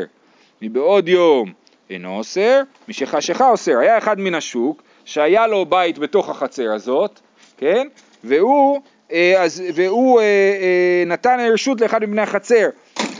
מבעוד 0.61 1.07
יום 1.07 1.60
אינו 1.91 2.17
אוסר, 2.17 2.61
משחשיכה 2.87 3.49
אוסר. 3.49 3.77
היה 3.77 3.97
אחד 3.97 4.19
מן 4.19 4.35
השוק 4.35 4.81
שהיה 5.05 5.47
לו 5.47 5.65
בית 5.65 5.99
בתוך 5.99 6.29
החצר 6.29 6.71
הזאת, 6.73 7.19
כן? 7.57 7.87
והוא, 8.23 8.81
אה, 9.11 9.43
אז, 9.43 9.63
והוא 9.75 10.19
אה, 10.19 10.25
אה, 10.25 11.03
נתן 11.05 11.37
רשות 11.53 11.81
לאחד 11.81 12.01
מבני 12.03 12.21
החצר 12.21 12.69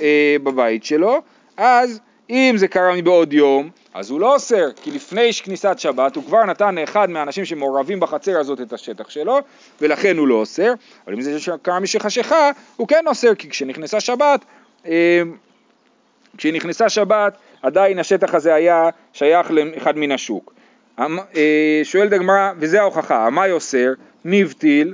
אה, 0.02 0.36
בבית 0.44 0.84
שלו, 0.84 1.22
אז 1.58 2.00
אם 2.30 2.56
זה 2.58 2.68
קרה 2.68 2.96
מבעוד 2.96 3.34
יום, 3.34 3.70
אז 3.94 4.10
הוא 4.10 4.20
לא 4.20 4.34
אוסר, 4.34 4.72
כי 4.82 4.92
לפני 4.92 5.34
כניסת 5.44 5.80
שבת 5.80 6.16
הוא 6.16 6.24
כבר 6.24 6.46
נתן 6.46 6.76
לאחד 6.76 7.10
מהאנשים 7.10 7.46
שמעורבים 7.46 8.00
בחצר 8.00 8.40
הזאת 8.40 8.62
את 8.62 8.74
השטח 8.74 9.10
שלו, 9.10 9.40
ולכן 9.82 10.18
הוא 10.18 10.28
לא 10.28 10.36
אוסר, 10.36 10.74
אבל 11.08 11.14
אם 11.14 11.22
זה 11.22 11.38
קרה 11.62 11.80
משחשיכה, 11.80 12.52
הוא 12.78 12.88
כן 12.88 13.04
אוסר, 13.08 13.36
כי 13.36 13.50
כשנכנסה 13.50 14.00
שבת, 14.00 14.46
אה, 14.86 15.22
כשנכנסה 16.38 16.90
שבת, 16.90 17.38
עדיין 17.62 18.00
השטח 18.00 18.36
הזה 18.36 18.54
היה 18.54 18.90
שייך 19.14 19.52
לאחד 19.52 19.98
מן 19.98 20.12
השוק. 20.12 20.54
אה, 21.00 21.82
שואלת 21.84 22.14
הגמרא, 22.14 22.52
וזה 22.60 22.82
ההוכחה, 22.82 23.26
המאי 23.28 23.52
אוסר? 23.52 23.94
נבטיל. 24.26 24.94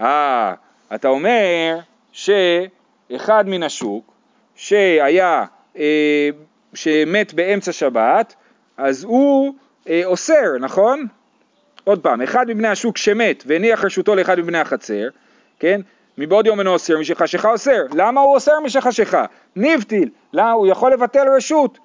אה, 0.00 0.54
אתה 0.94 1.08
אומר 1.08 1.78
שאחד 2.12 3.44
מן 3.48 3.62
השוק, 3.62 4.12
שהיה, 4.56 5.44
אה, 5.78 6.28
שמת 6.74 7.34
באמצע 7.34 7.72
שבת, 7.72 8.34
אז 8.76 9.04
הוא 9.04 9.54
אה, 9.88 10.02
אוסר, 10.04 10.58
נכון? 10.60 11.06
עוד 11.84 12.02
פעם, 12.02 12.22
אחד 12.22 12.46
מבני 12.48 12.68
השוק 12.68 12.96
שמת 12.96 13.44
והניח 13.46 13.84
רשותו 13.84 14.14
לאחד 14.14 14.38
מבני 14.38 14.58
החצר, 14.58 15.08
כן? 15.58 15.80
מבעוד 16.18 16.46
יום 16.46 16.58
אינו 16.58 16.70
אוסר, 16.70 16.98
משחשיכה 16.98 17.50
אוסר. 17.50 17.82
למה 17.94 18.20
הוא 18.20 18.34
אוסר 18.34 18.60
משחשיכה? 18.60 19.24
ניבטיל. 19.56 20.08
למה? 20.32 20.50
הוא 20.50 20.66
יכול 20.66 20.92
לבטל 20.92 21.28
רשות. 21.36 21.78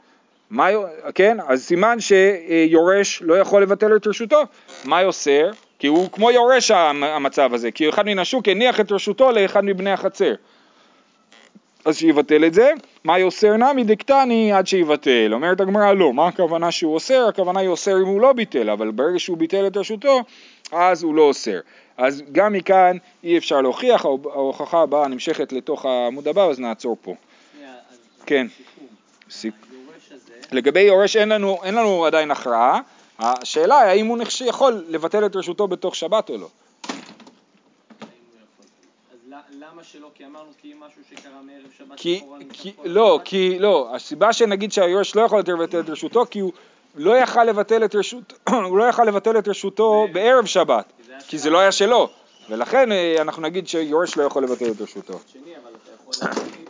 מה, 0.49 0.67
כן? 1.15 1.37
אז 1.47 1.63
סימן 1.63 1.97
שיורש 1.99 3.21
לא 3.21 3.39
יכול 3.39 3.61
לבטל 3.61 3.95
את 3.95 4.07
רשותו. 4.07 4.41
מה 4.85 5.03
אוסר? 5.03 5.51
כי 5.79 5.87
הוא 5.87 6.11
כמו 6.11 6.31
יורש 6.31 6.71
המצב 6.71 7.53
הזה, 7.53 7.71
כי 7.71 7.89
אחד 7.89 8.05
מן 8.05 8.19
השוק 8.19 8.47
הניח 8.47 8.79
את 8.79 8.91
רשותו 8.91 9.31
לאחד 9.31 9.63
מבני 9.63 9.91
החצר. 9.91 10.33
אז 11.85 11.97
שיבטל 11.97 12.45
את 12.45 12.53
זה, 12.53 12.71
מה 13.03 13.19
יאוסר 13.19 13.57
נמי 13.57 13.83
דקטני 13.83 14.53
עד 14.53 14.67
שיבטל. 14.67 15.33
אומרת 15.33 15.61
הגמרא 15.61 15.93
לא, 15.93 16.13
מה 16.13 16.27
הכוונה 16.27 16.71
שהוא 16.71 16.93
אוסר? 16.93 17.27
הכוונה 17.27 17.59
היא 17.59 17.69
אוסר 17.69 17.97
אם 17.97 18.05
הוא 18.05 18.21
לא 18.21 18.33
ביטל, 18.33 18.69
אבל 18.69 18.91
ברגע 18.91 19.19
שהוא 19.19 19.37
ביטל 19.37 19.67
את 19.67 19.77
רשותו, 19.77 20.23
אז 20.71 21.03
הוא 21.03 21.15
לא 21.15 21.21
אוסר. 21.21 21.59
אז 21.97 22.23
גם 22.31 22.53
מכאן 22.53 22.97
אי 23.23 23.37
אפשר 23.37 23.61
להוכיח, 23.61 24.05
ההוכחה 24.05 24.81
הבאה 24.81 25.07
נמשכת 25.07 25.53
לתוך 25.53 25.85
העמוד 25.85 26.27
הבא, 26.27 26.43
אז 26.43 26.59
נעצור 26.59 26.97
פה. 27.01 27.15
כן. 28.27 28.47
לגבי 30.51 30.79
יורש 30.79 31.15
אין 31.15 31.29
לנו, 31.29 31.63
אין 31.63 31.75
לנו 31.75 32.05
עדיין 32.05 32.31
הכרעה, 32.31 32.79
השאלה 33.19 33.79
היא 33.79 33.89
האם 33.89 34.05
הוא 34.05 34.17
יכול 34.45 34.85
לבטל 34.87 35.25
את 35.25 35.35
רשותו 35.35 35.67
בתוך 35.67 35.95
שבת 35.95 36.29
או 36.29 36.37
לא. 36.37 36.47
למה 39.51 39.83
שלא? 39.83 40.07
כי 40.15 40.25
אמרנו 40.25 40.49
כי 40.61 40.73
משהו 40.79 41.01
שקרה 41.09 41.41
מערב 41.41 41.71
שבת 41.77 41.97
כי, 41.97 42.23
כי, 42.53 42.73
לא, 42.83 43.19
כי 43.25 43.59
לא, 43.59 43.95
הסיבה 43.95 44.33
שנגיד 44.33 44.71
שהיורש 44.71 45.15
לא 45.15 45.21
יכול 45.21 45.39
לבטל 45.39 45.79
את 45.79 45.89
רשותו 45.89 46.25
כי 46.29 46.39
הוא 46.39 46.51
לא 46.95 47.17
יכל 47.17 47.43
לבטל 47.43 47.85
את 47.85 47.95
רשותו, 47.95 48.35
הוא 48.69 48.77
לא 48.77 48.83
יכל 48.83 49.03
לבטל 49.03 49.39
את 49.39 49.47
רשותו 49.47 50.07
בערב 50.11 50.45
שבת, 50.45 50.93
כי 51.27 51.37
זה 51.37 51.49
לא 51.49 51.59
היה 51.59 51.71
שלו, 51.71 52.09
ולכן 52.49 52.91
אה, 52.91 53.21
אנחנו 53.21 53.41
נגיד 53.41 53.67
שיורש 53.67 54.17
לא 54.17 54.23
יכול 54.23 54.43
לבטל 54.43 54.71
את 54.71 54.81
רשותו. 54.81 55.19
שני, 55.33 55.41
אבל 55.63 55.71
אתה 55.83 56.31
יכול... 56.31 56.66